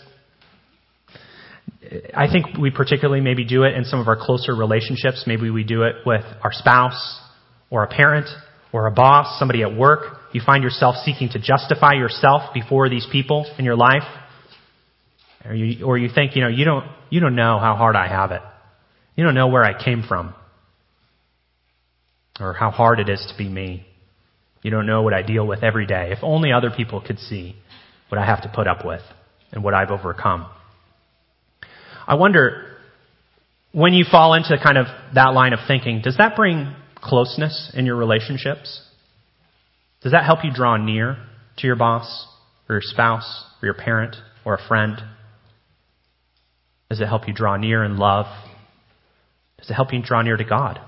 I 2.13 2.31
think 2.31 2.57
we 2.57 2.69
particularly 2.69 3.21
maybe 3.21 3.45
do 3.45 3.63
it 3.63 3.73
in 3.73 3.83
some 3.83 3.99
of 3.99 4.07
our 4.07 4.17
closer 4.17 4.53
relationships. 4.53 5.23
Maybe 5.25 5.49
we 5.49 5.63
do 5.63 5.83
it 5.83 5.95
with 6.05 6.23
our 6.43 6.51
spouse 6.51 7.19
or 7.71 7.83
a 7.83 7.87
parent 7.87 8.27
or 8.71 8.85
a 8.85 8.91
boss, 8.91 9.39
somebody 9.39 9.63
at 9.63 9.75
work. 9.75 10.17
You 10.31 10.41
find 10.45 10.63
yourself 10.63 10.97
seeking 11.03 11.29
to 11.29 11.39
justify 11.39 11.93
yourself 11.93 12.53
before 12.53 12.89
these 12.89 13.07
people 13.11 13.51
in 13.57 13.65
your 13.65 13.75
life. 13.75 14.03
Or 15.43 15.55
you, 15.55 15.85
or 15.85 15.97
you 15.97 16.09
think, 16.13 16.35
you 16.35 16.43
know, 16.43 16.49
you 16.49 16.65
don't, 16.65 16.85
you 17.09 17.21
don't 17.21 17.35
know 17.35 17.57
how 17.57 17.75
hard 17.75 17.95
I 17.95 18.07
have 18.07 18.31
it. 18.31 18.41
You 19.15 19.23
don't 19.23 19.35
know 19.35 19.47
where 19.47 19.63
I 19.63 19.83
came 19.83 20.03
from 20.07 20.35
or 22.39 22.53
how 22.53 22.69
hard 22.69 22.99
it 22.99 23.09
is 23.09 23.25
to 23.31 23.37
be 23.37 23.49
me. 23.49 23.85
You 24.61 24.71
don't 24.71 24.85
know 24.85 25.01
what 25.01 25.13
I 25.13 25.23
deal 25.23 25.47
with 25.47 25.63
every 25.63 25.87
day. 25.87 26.11
If 26.11 26.19
only 26.21 26.51
other 26.51 26.69
people 26.69 27.01
could 27.01 27.17
see 27.19 27.55
what 28.09 28.19
I 28.19 28.25
have 28.25 28.43
to 28.43 28.49
put 28.53 28.67
up 28.67 28.85
with 28.85 29.01
and 29.51 29.63
what 29.63 29.73
I've 29.73 29.89
overcome. 29.89 30.47
I 32.09 32.15
wonder, 32.15 32.65
when 33.71 33.93
you 33.93 34.03
fall 34.09 34.33
into 34.33 34.57
kind 34.61 34.79
of 34.79 34.87
that 35.13 35.27
line 35.35 35.53
of 35.53 35.59
thinking, 35.67 36.01
does 36.03 36.17
that 36.17 36.35
bring 36.35 36.75
closeness 36.95 37.71
in 37.75 37.85
your 37.85 37.97
relationships? 37.97 38.81
Does 40.01 40.13
that 40.13 40.25
help 40.25 40.39
you 40.43 40.51
draw 40.51 40.75
near 40.77 41.17
to 41.57 41.67
your 41.67 41.75
boss 41.75 42.27
or 42.67 42.77
your 42.77 42.81
spouse 42.81 43.45
or 43.61 43.67
your 43.67 43.75
parent 43.75 44.15
or 44.43 44.55
a 44.55 44.67
friend? 44.67 44.97
Does 46.89 46.99
it 46.99 47.05
help 47.05 47.27
you 47.27 47.33
draw 47.33 47.57
near 47.57 47.83
in 47.83 47.97
love? 47.97 48.25
Does 49.59 49.69
it 49.69 49.75
help 49.75 49.93
you 49.93 50.01
draw 50.01 50.23
near 50.23 50.35
to 50.35 50.43
God? 50.43 50.81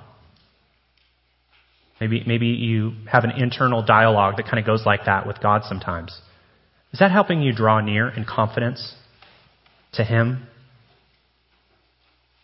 Maybe, 1.99 2.23
maybe 2.25 2.47
you 2.47 2.93
have 3.11 3.25
an 3.25 3.31
internal 3.37 3.83
dialogue 3.85 4.37
that 4.37 4.45
kind 4.45 4.57
of 4.57 4.65
goes 4.65 4.87
like 4.87 5.01
that 5.05 5.27
with 5.27 5.39
God 5.39 5.65
sometimes. 5.65 6.19
Is 6.93 6.99
that 6.99 7.11
helping 7.11 7.43
you 7.43 7.53
draw 7.53 7.79
near 7.79 8.09
in 8.09 8.25
confidence 8.25 8.95
to 9.93 10.03
Him? 10.03 10.47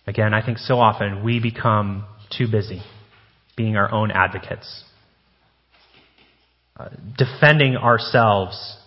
Again, 0.07 0.33
I 0.33 0.43
think 0.43 0.57
so 0.57 0.79
often 0.79 1.23
we 1.23 1.39
become 1.39 2.05
too 2.35 2.47
busy 2.49 2.81
being 3.57 3.75
our 3.75 3.91
own 3.91 4.09
advocates, 4.11 4.83
uh, 6.79 6.89
defending 7.17 7.75
ourselves 7.75 8.77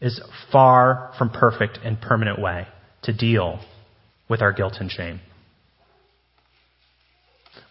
is 0.00 0.20
far 0.50 1.12
from 1.18 1.30
perfect 1.30 1.78
and 1.84 2.00
permanent 2.00 2.40
way 2.40 2.66
to 3.02 3.16
deal 3.16 3.60
with 4.28 4.42
our 4.42 4.52
guilt 4.52 4.76
and 4.80 4.90
shame. 4.90 5.20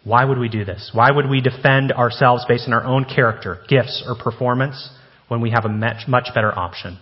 Why 0.02 0.24
would 0.24 0.38
we 0.38 0.48
do 0.48 0.64
this? 0.64 0.90
Why 0.94 1.10
would 1.10 1.28
we 1.28 1.40
defend 1.40 1.92
ourselves 1.92 2.44
based 2.48 2.66
on 2.66 2.72
our 2.72 2.84
own 2.84 3.04
character, 3.04 3.58
gifts, 3.68 4.02
or 4.06 4.16
performance 4.16 4.90
when 5.28 5.40
we 5.40 5.50
have 5.50 5.66
a 5.66 5.68
much, 5.68 6.08
much 6.08 6.28
better 6.34 6.56
option? 6.56 6.98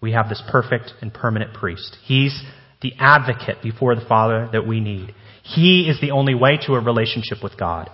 We 0.00 0.12
have 0.12 0.28
this 0.28 0.42
perfect 0.50 0.92
and 1.00 1.12
permanent 1.12 1.54
priest. 1.54 1.96
He's 2.04 2.42
the 2.82 2.92
advocate 2.98 3.62
before 3.62 3.94
the 3.94 4.04
Father 4.06 4.48
that 4.52 4.66
we 4.66 4.80
need. 4.80 5.14
He 5.44 5.88
is 5.88 6.00
the 6.00 6.10
only 6.10 6.34
way 6.34 6.58
to 6.66 6.74
a 6.74 6.80
relationship 6.80 7.38
with 7.42 7.58
God. 7.58 7.90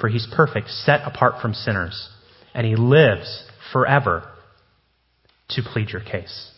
For 0.00 0.08
he's 0.08 0.26
perfect, 0.34 0.68
set 0.68 1.00
apart 1.04 1.42
from 1.42 1.54
sinners, 1.54 2.08
and 2.54 2.66
he 2.66 2.76
lives 2.76 3.44
forever 3.72 4.30
to 5.50 5.62
plead 5.62 5.90
your 5.90 6.02
case. 6.02 6.52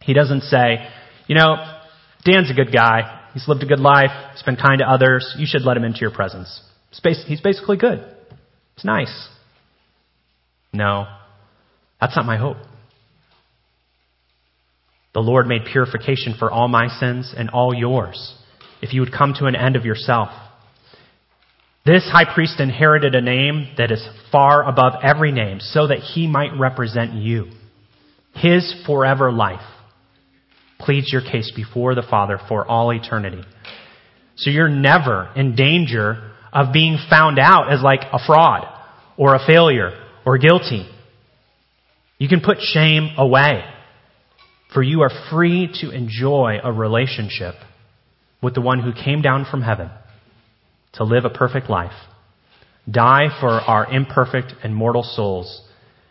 He 0.00 0.12
doesn't 0.12 0.42
say, 0.42 0.88
you 1.28 1.34
know, 1.34 1.56
Dan's 2.24 2.50
a 2.50 2.54
good 2.54 2.72
guy. 2.72 3.20
He's 3.32 3.48
lived 3.48 3.62
a 3.62 3.66
good 3.66 3.80
life. 3.80 4.10
He's 4.32 4.42
been 4.42 4.56
kind 4.56 4.80
to 4.80 4.84
others. 4.84 5.34
You 5.38 5.46
should 5.48 5.62
let 5.62 5.76
him 5.76 5.84
into 5.84 6.00
your 6.00 6.10
presence. 6.10 6.60
He's 6.90 7.40
basically 7.40 7.78
good. 7.78 8.04
It's 8.74 8.84
nice. 8.84 9.28
No, 10.72 11.06
that's 12.00 12.16
not 12.16 12.26
my 12.26 12.36
hope. 12.36 12.56
The 15.14 15.20
Lord 15.20 15.46
made 15.46 15.66
purification 15.70 16.34
for 16.38 16.50
all 16.50 16.68
my 16.68 16.88
sins 16.88 17.34
and 17.36 17.50
all 17.50 17.74
yours 17.74 18.34
if 18.80 18.92
you 18.92 19.00
would 19.00 19.12
come 19.12 19.34
to 19.38 19.46
an 19.46 19.54
end 19.54 19.76
of 19.76 19.84
yourself. 19.84 20.28
This 21.84 22.08
high 22.10 22.32
priest 22.32 22.60
inherited 22.60 23.14
a 23.14 23.20
name 23.20 23.74
that 23.76 23.90
is 23.90 24.06
far 24.30 24.62
above 24.62 24.94
every 25.02 25.32
name 25.32 25.58
so 25.60 25.88
that 25.88 25.98
he 25.98 26.26
might 26.26 26.58
represent 26.58 27.14
you. 27.14 27.50
His 28.34 28.74
forever 28.86 29.32
life 29.32 29.60
pleads 30.78 31.12
your 31.12 31.22
case 31.22 31.52
before 31.54 31.94
the 31.94 32.02
Father 32.08 32.38
for 32.48 32.66
all 32.66 32.92
eternity. 32.92 33.42
So 34.36 34.50
you're 34.50 34.68
never 34.68 35.30
in 35.36 35.54
danger 35.54 36.32
of 36.52 36.72
being 36.72 36.98
found 37.10 37.38
out 37.38 37.72
as 37.72 37.82
like 37.82 38.00
a 38.12 38.18
fraud 38.24 38.66
or 39.16 39.34
a 39.34 39.46
failure 39.46 39.90
or 40.24 40.38
guilty. 40.38 40.88
You 42.18 42.28
can 42.28 42.40
put 42.40 42.58
shame 42.60 43.10
away, 43.18 43.64
for 44.72 44.82
you 44.82 45.02
are 45.02 45.10
free 45.30 45.68
to 45.80 45.90
enjoy 45.90 46.58
a 46.62 46.72
relationship 46.72 47.54
with 48.42 48.54
the 48.54 48.60
one 48.60 48.80
who 48.80 48.92
came 48.92 49.22
down 49.22 49.46
from 49.50 49.62
heaven 49.62 49.90
to 50.94 51.04
live 51.04 51.24
a 51.24 51.30
perfect 51.30 51.70
life, 51.70 51.92
die 52.90 53.28
for 53.40 53.50
our 53.50 53.86
imperfect 53.90 54.52
and 54.62 54.74
mortal 54.74 55.02
souls, 55.02 55.62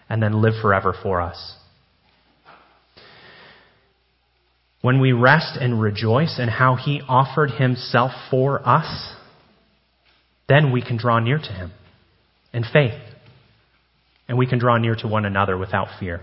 and 0.09 0.21
then 0.21 0.41
live 0.41 0.53
forever 0.61 0.95
for 1.03 1.21
us. 1.21 1.55
When 4.81 4.99
we 4.99 5.11
rest 5.11 5.57
and 5.59 5.79
rejoice 5.79 6.39
in 6.39 6.47
how 6.47 6.75
he 6.75 7.01
offered 7.07 7.51
himself 7.51 8.11
for 8.31 8.67
us, 8.67 9.13
then 10.49 10.71
we 10.71 10.81
can 10.81 10.97
draw 10.97 11.19
near 11.19 11.37
to 11.37 11.51
him 11.51 11.71
in 12.51 12.63
faith. 12.63 12.99
And 14.27 14.37
we 14.37 14.47
can 14.47 14.59
draw 14.59 14.77
near 14.77 14.95
to 14.95 15.07
one 15.07 15.25
another 15.25 15.57
without 15.57 15.87
fear. 15.99 16.21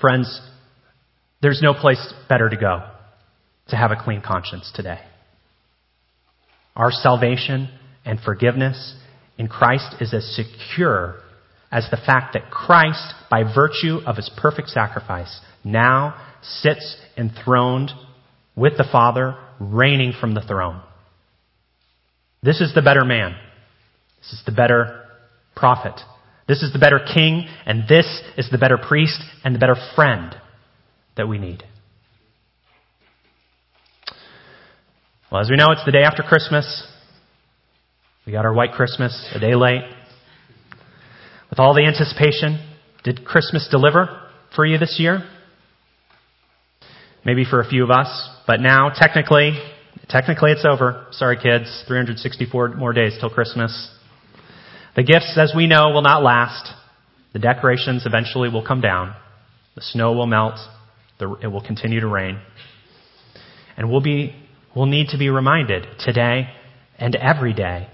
Friends, 0.00 0.40
there's 1.40 1.60
no 1.62 1.74
place 1.74 2.12
better 2.28 2.48
to 2.48 2.56
go 2.56 2.88
to 3.68 3.76
have 3.76 3.90
a 3.90 3.96
clean 3.96 4.22
conscience 4.24 4.70
today. 4.74 4.98
Our 6.74 6.90
salvation 6.90 7.68
and 8.04 8.18
forgiveness 8.20 8.96
in 9.38 9.48
Christ 9.48 9.96
is 10.00 10.14
as 10.14 10.36
secure 10.36 11.16
as 11.70 11.88
the 11.90 11.96
fact 11.96 12.34
that 12.34 12.50
Christ, 12.50 13.14
by 13.30 13.42
virtue 13.42 14.00
of 14.06 14.16
his 14.16 14.30
perfect 14.36 14.68
sacrifice, 14.68 15.40
now 15.64 16.14
sits 16.42 16.96
enthroned 17.16 17.90
with 18.54 18.76
the 18.76 18.86
Father, 18.90 19.36
reigning 19.58 20.12
from 20.18 20.34
the 20.34 20.42
throne. 20.42 20.82
This 22.42 22.60
is 22.60 22.74
the 22.74 22.82
better 22.82 23.04
man. 23.04 23.36
This 24.18 24.34
is 24.34 24.42
the 24.44 24.52
better 24.52 25.04
prophet. 25.54 25.98
This 26.48 26.62
is 26.62 26.72
the 26.72 26.78
better 26.78 26.98
king, 26.98 27.46
and 27.66 27.84
this 27.88 28.06
is 28.36 28.48
the 28.50 28.58
better 28.58 28.76
priest 28.76 29.20
and 29.44 29.54
the 29.54 29.58
better 29.58 29.76
friend 29.94 30.34
that 31.16 31.28
we 31.28 31.38
need. 31.38 31.62
Well, 35.30 35.40
as 35.40 35.48
we 35.48 35.56
know, 35.56 35.70
it's 35.70 35.84
the 35.86 35.92
day 35.92 36.02
after 36.02 36.22
Christmas. 36.22 36.86
We 38.26 38.32
got 38.32 38.44
our 38.44 38.52
white 38.52 38.72
Christmas 38.72 39.30
a 39.34 39.38
day 39.38 39.54
late. 39.54 39.82
With 41.48 41.58
all 41.58 41.74
the 41.74 41.86
anticipation, 41.86 42.68
did 43.04 43.24
Christmas 43.24 43.68
deliver 43.70 44.28
for 44.54 44.66
you 44.66 44.78
this 44.78 44.96
year? 44.98 45.20
Maybe 47.24 47.44
for 47.44 47.60
a 47.60 47.68
few 47.68 47.84
of 47.84 47.90
us, 47.90 48.30
but 48.46 48.60
now 48.60 48.90
technically, 48.94 49.58
technically 50.08 50.50
it's 50.50 50.64
over. 50.64 51.06
Sorry 51.12 51.36
kids, 51.36 51.84
364 51.86 52.74
more 52.76 52.92
days 52.92 53.16
till 53.20 53.30
Christmas. 53.30 53.90
The 54.94 55.02
gifts, 55.02 55.38
as 55.40 55.52
we 55.56 55.66
know, 55.66 55.90
will 55.90 56.02
not 56.02 56.22
last. 56.22 56.70
The 57.32 57.38
decorations 57.38 58.04
eventually 58.04 58.48
will 58.48 58.64
come 58.64 58.80
down. 58.80 59.14
The 59.74 59.82
snow 59.82 60.12
will 60.12 60.26
melt. 60.26 60.58
it 61.20 61.46
will 61.46 61.64
continue 61.64 62.00
to 62.00 62.06
rain. 62.06 62.40
And 63.76 63.90
we'll 63.90 64.02
be, 64.02 64.34
we'll 64.76 64.86
need 64.86 65.08
to 65.08 65.18
be 65.18 65.30
reminded 65.30 65.86
today 65.98 66.48
and 66.98 67.16
every 67.16 67.54
day 67.54 67.88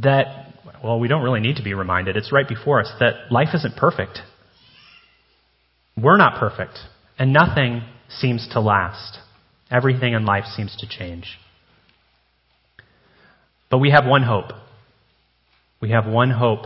that, 0.00 0.54
well, 0.82 1.00
we 1.00 1.08
don't 1.08 1.22
really 1.22 1.40
need 1.40 1.56
to 1.56 1.62
be 1.62 1.74
reminded. 1.74 2.16
It's 2.16 2.32
right 2.32 2.48
before 2.48 2.80
us 2.80 2.90
that 3.00 3.32
life 3.32 3.48
isn't 3.54 3.76
perfect. 3.76 4.20
We're 6.00 6.16
not 6.16 6.38
perfect. 6.38 6.78
And 7.18 7.32
nothing 7.32 7.82
seems 8.08 8.48
to 8.52 8.60
last. 8.60 9.18
Everything 9.70 10.12
in 10.12 10.24
life 10.24 10.44
seems 10.44 10.76
to 10.76 10.86
change. 10.88 11.38
But 13.70 13.78
we 13.78 13.90
have 13.90 14.06
one 14.06 14.22
hope. 14.22 14.52
We 15.82 15.90
have 15.90 16.06
one 16.06 16.30
hope 16.30 16.64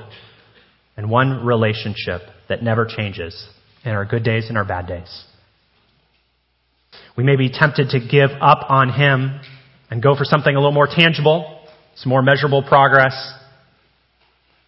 and 0.96 1.10
one 1.10 1.44
relationship 1.44 2.22
that 2.48 2.62
never 2.62 2.86
changes 2.86 3.48
in 3.84 3.90
our 3.90 4.04
good 4.04 4.22
days 4.22 4.46
and 4.48 4.56
our 4.56 4.64
bad 4.64 4.86
days. 4.86 5.24
We 7.16 7.24
may 7.24 7.34
be 7.34 7.50
tempted 7.50 7.90
to 7.90 7.98
give 7.98 8.30
up 8.40 8.70
on 8.70 8.90
Him 8.90 9.40
and 9.90 10.00
go 10.00 10.14
for 10.14 10.24
something 10.24 10.54
a 10.54 10.58
little 10.58 10.70
more 10.70 10.86
tangible, 10.86 11.66
some 11.96 12.10
more 12.10 12.22
measurable 12.22 12.62
progress. 12.62 13.32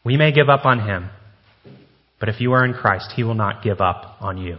We 0.03 0.17
may 0.17 0.33
give 0.33 0.49
up 0.49 0.67
on 0.67 0.81
Him. 0.81 1.11
But 2.19 2.29
if 2.29 2.41
you 2.41 2.55
are 2.55 2.65
in 2.65 2.75
Christ, 2.75 3.13
He 3.15 3.23
will 3.23 3.35
not 3.35 3.63
give 3.63 3.81
up 3.81 4.17
on 4.21 4.39
you 4.39 4.59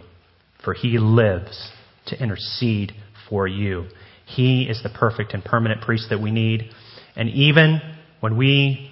for 0.63 0.73
he 0.73 0.97
lives 0.97 1.71
to 2.07 2.21
intercede 2.21 2.93
for 3.29 3.47
you. 3.47 3.85
He 4.25 4.63
is 4.63 4.81
the 4.83 4.89
perfect 4.89 5.33
and 5.33 5.43
permanent 5.43 5.81
priest 5.81 6.07
that 6.09 6.21
we 6.21 6.31
need. 6.31 6.69
And 7.15 7.29
even 7.29 7.81
when 8.19 8.37
we 8.37 8.91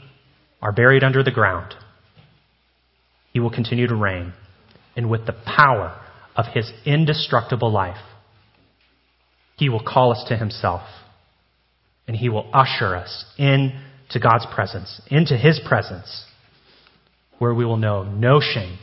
are 0.62 0.72
buried 0.72 1.04
under 1.04 1.24
the 1.24 1.32
ground, 1.32 1.74
he 3.32 3.40
will 3.40 3.52
continue 3.52 3.88
to 3.88 3.96
reign. 3.96 4.34
And 4.96 5.10
with 5.10 5.28
the 5.28 5.36
power 5.46 6.00
of 6.36 6.46
his 6.54 6.72
indestructible 6.86 7.72
life, 7.72 8.02
he 9.58 9.70
will 9.70 9.84
call 9.84 10.12
us 10.12 10.26
to 10.30 10.36
himself. 10.36 10.82
And 12.08 12.16
he 12.16 12.30
will 12.30 12.50
usher 12.54 12.96
us 12.96 13.26
into 13.38 14.20
God's 14.20 14.48
presence, 14.56 15.02
into 15.12 15.36
his 15.36 15.60
presence, 15.68 16.26
where 17.38 17.54
we 17.54 17.66
will 17.66 17.78
know 17.78 18.04
no 18.04 18.40
shame, 18.40 18.80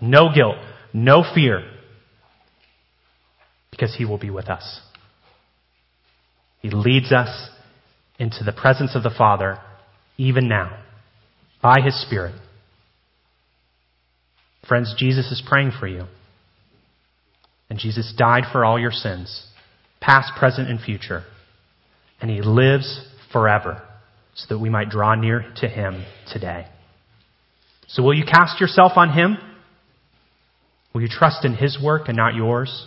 no 0.00 0.28
guilt, 0.34 0.56
no 0.92 1.24
fear, 1.34 1.62
because 3.70 3.94
He 3.94 4.04
will 4.04 4.18
be 4.18 4.30
with 4.30 4.48
us. 4.48 4.80
He 6.60 6.70
leads 6.70 7.12
us 7.12 7.50
into 8.18 8.42
the 8.44 8.52
presence 8.52 8.96
of 8.96 9.02
the 9.02 9.14
Father 9.16 9.58
even 10.16 10.48
now 10.48 10.82
by 11.66 11.80
His 11.80 12.00
Spirit. 12.00 12.36
Friends, 14.68 14.94
Jesus 14.96 15.32
is 15.32 15.42
praying 15.44 15.72
for 15.80 15.88
you. 15.88 16.04
And 17.68 17.76
Jesus 17.76 18.14
died 18.16 18.44
for 18.52 18.64
all 18.64 18.78
your 18.78 18.92
sins, 18.92 19.48
past, 20.00 20.30
present, 20.38 20.70
and 20.70 20.80
future. 20.80 21.24
And 22.20 22.30
He 22.30 22.40
lives 22.40 23.04
forever 23.32 23.82
so 24.36 24.54
that 24.54 24.60
we 24.60 24.70
might 24.70 24.90
draw 24.90 25.16
near 25.16 25.52
to 25.56 25.68
Him 25.68 26.06
today. 26.32 26.68
So 27.88 28.00
will 28.00 28.14
you 28.14 28.24
cast 28.24 28.60
yourself 28.60 28.92
on 28.94 29.12
Him? 29.12 29.36
Will 30.94 31.02
you 31.02 31.08
trust 31.10 31.44
in 31.44 31.56
His 31.56 31.82
work 31.82 32.02
and 32.06 32.16
not 32.16 32.36
yours? 32.36 32.86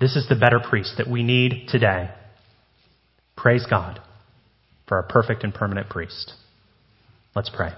This 0.00 0.16
is 0.16 0.26
the 0.30 0.34
better 0.34 0.60
priest 0.66 0.94
that 0.96 1.10
we 1.10 1.22
need 1.24 1.68
today. 1.68 2.08
Praise 3.36 3.66
God 3.68 4.00
for 4.88 4.96
our 4.96 5.02
perfect 5.02 5.44
and 5.44 5.52
permanent 5.52 5.90
priest. 5.90 6.32
Let's 7.34 7.50
pray. 7.54 7.70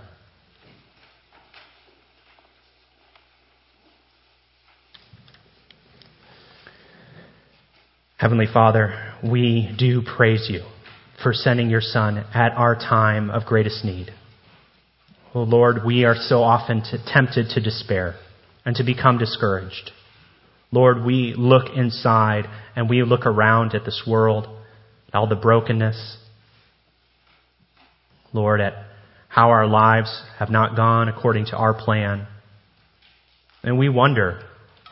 Heavenly 8.17 8.47
Father, 8.47 9.13
we 9.23 9.75
do 9.77 10.01
praise 10.01 10.47
you 10.49 10.63
for 11.23 11.35
sending 11.35 11.69
your 11.69 11.81
Son 11.83 12.19
at 12.33 12.53
our 12.53 12.77
time 12.77 13.31
of 13.31 13.45
greatest 13.45 13.85
need. 13.85 14.11
Oh 15.35 15.43
Lord, 15.43 15.85
we 15.85 16.05
are 16.05 16.15
so 16.17 16.43
often 16.43 16.83
t- 16.83 16.97
tempted 17.07 17.51
to 17.51 17.61
despair 17.61 18.15
and 18.65 18.75
to 18.77 18.85
become 18.85 19.19
discouraged. 19.19 19.91
Lord, 20.71 21.05
we 21.05 21.35
look 21.37 21.77
inside 21.77 22.45
and 22.75 22.89
we 22.89 23.03
look 23.03 23.27
around 23.27 23.75
at 23.75 23.85
this 23.85 24.05
world, 24.07 24.47
all 25.13 25.27
the 25.27 25.37
brokenness. 25.37 26.17
Lord, 28.33 28.63
at 28.63 28.73
how 29.33 29.49
our 29.49 29.67
lives 29.67 30.23
have 30.39 30.51
not 30.51 30.77
gone 30.77 31.09
according 31.09 31.47
to 31.47 31.57
our 31.57 31.73
plan. 31.73 32.27
And 33.63 33.79
we 33.79 33.89
wonder, 33.89 34.43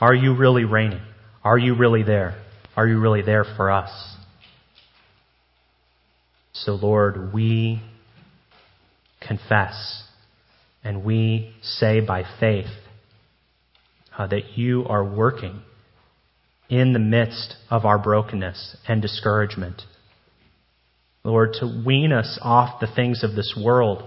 are 0.01 0.15
you 0.15 0.35
really 0.35 0.65
reigning? 0.65 1.03
Are 1.45 1.59
you 1.59 1.77
really 1.77 2.03
there? 2.03 2.43
Are 2.75 2.89
you 2.89 2.99
really 2.99 3.21
there 3.21 3.45
for 3.45 3.71
us? 3.71 3.91
So, 6.55 6.73
Lord, 6.73 7.35
we 7.35 7.83
confess 9.21 10.05
and 10.83 11.05
we 11.05 11.55
say 11.63 12.01
by 12.01 12.25
faith 12.41 12.71
uh, 14.17 14.27
that 14.29 14.57
you 14.57 14.87
are 14.87 15.05
working 15.05 15.61
in 16.71 16.95
the 16.95 16.99
midst 16.99 17.57
of 17.69 17.85
our 17.85 17.99
brokenness 17.99 18.79
and 18.89 19.03
discouragement. 19.03 19.83
Lord, 21.25 21.57
to 21.61 21.83
wean 21.85 22.11
us 22.11 22.39
off 22.41 22.81
the 22.81 22.87
things 22.87 23.23
of 23.23 23.35
this 23.35 23.55
world, 23.63 24.03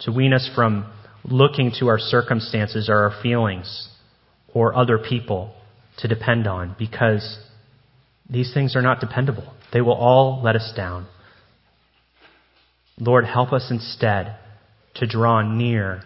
to 0.00 0.12
wean 0.12 0.32
us 0.32 0.48
from 0.54 0.90
looking 1.24 1.72
to 1.78 1.88
our 1.88 1.98
circumstances 1.98 2.88
or 2.88 2.96
our 2.96 3.22
feelings 3.22 3.88
or 4.54 4.74
other 4.74 4.98
people 4.98 5.54
to 5.98 6.08
depend 6.08 6.46
on 6.46 6.74
because 6.78 7.38
these 8.30 8.52
things 8.54 8.76
are 8.76 8.82
not 8.82 9.00
dependable. 9.00 9.54
They 9.72 9.80
will 9.80 9.94
all 9.94 10.40
let 10.42 10.56
us 10.56 10.72
down. 10.76 11.06
Lord, 12.98 13.24
help 13.24 13.52
us 13.52 13.68
instead 13.70 14.36
to 14.96 15.06
draw 15.06 15.42
near 15.42 16.02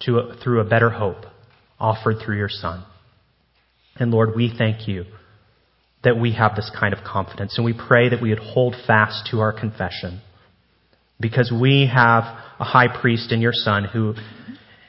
to 0.00 0.18
a, 0.18 0.36
through 0.36 0.60
a 0.60 0.64
better 0.64 0.90
hope 0.90 1.24
offered 1.78 2.16
through 2.24 2.36
your 2.36 2.48
Son. 2.48 2.84
And 3.96 4.10
Lord, 4.10 4.34
we 4.34 4.52
thank 4.56 4.88
you 4.88 5.04
that 6.04 6.18
we 6.18 6.32
have 6.34 6.54
this 6.54 6.70
kind 6.78 6.94
of 6.94 7.04
confidence. 7.04 7.56
And 7.56 7.64
we 7.64 7.74
pray 7.74 8.10
that 8.10 8.20
we 8.20 8.30
would 8.30 8.38
hold 8.38 8.74
fast 8.86 9.28
to 9.30 9.40
our 9.40 9.52
confession 9.52 10.20
because 11.20 11.52
we 11.52 11.90
have 11.92 12.24
a 12.58 12.64
high 12.64 12.88
priest 13.00 13.32
in 13.32 13.40
your 13.40 13.52
Son 13.52 13.84
who 13.84 14.14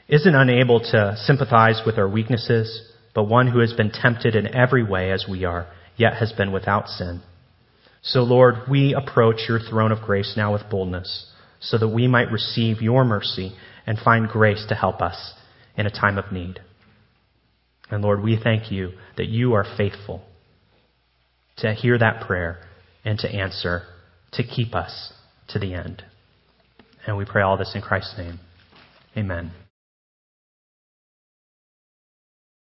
isn't 0.08 0.34
unable 0.34 0.80
to 0.80 1.16
sympathize 1.16 1.82
with 1.84 1.98
our 1.98 2.08
weaknesses, 2.08 2.92
but 3.14 3.24
one 3.24 3.48
who 3.48 3.60
has 3.60 3.72
been 3.72 3.90
tempted 3.90 4.34
in 4.34 4.54
every 4.54 4.82
way 4.82 5.10
as 5.10 5.26
we 5.28 5.44
are, 5.44 5.66
yet 5.96 6.14
has 6.14 6.32
been 6.32 6.52
without 6.52 6.88
sin. 6.88 7.20
So, 8.02 8.20
Lord, 8.20 8.54
we 8.70 8.94
approach 8.94 9.42
your 9.48 9.58
throne 9.58 9.92
of 9.92 10.02
grace 10.02 10.34
now 10.36 10.52
with 10.52 10.70
boldness 10.70 11.30
so 11.60 11.76
that 11.78 11.88
we 11.88 12.06
might 12.06 12.30
receive 12.30 12.80
your 12.80 13.04
mercy 13.04 13.52
and 13.86 13.98
find 13.98 14.28
grace 14.28 14.64
to 14.68 14.74
help 14.74 15.00
us 15.00 15.34
in 15.76 15.86
a 15.86 15.90
time 15.90 16.18
of 16.18 16.32
need. 16.32 16.60
And 17.90 18.02
Lord, 18.02 18.22
we 18.22 18.38
thank 18.42 18.70
you 18.70 18.92
that 19.16 19.28
you 19.28 19.54
are 19.54 19.64
faithful 19.76 20.22
to 21.58 21.74
hear 21.74 21.98
that 21.98 22.26
prayer 22.26 22.60
and 23.04 23.18
to 23.18 23.28
answer, 23.28 23.82
to 24.32 24.42
keep 24.42 24.74
us 24.74 25.12
to 25.48 25.58
the 25.58 25.74
end. 25.74 26.02
And 27.06 27.16
we 27.16 27.24
pray 27.24 27.42
all 27.42 27.56
this 27.56 27.72
in 27.74 27.82
Christ's 27.82 28.16
name. 28.18 28.38
Amen. 29.16 29.50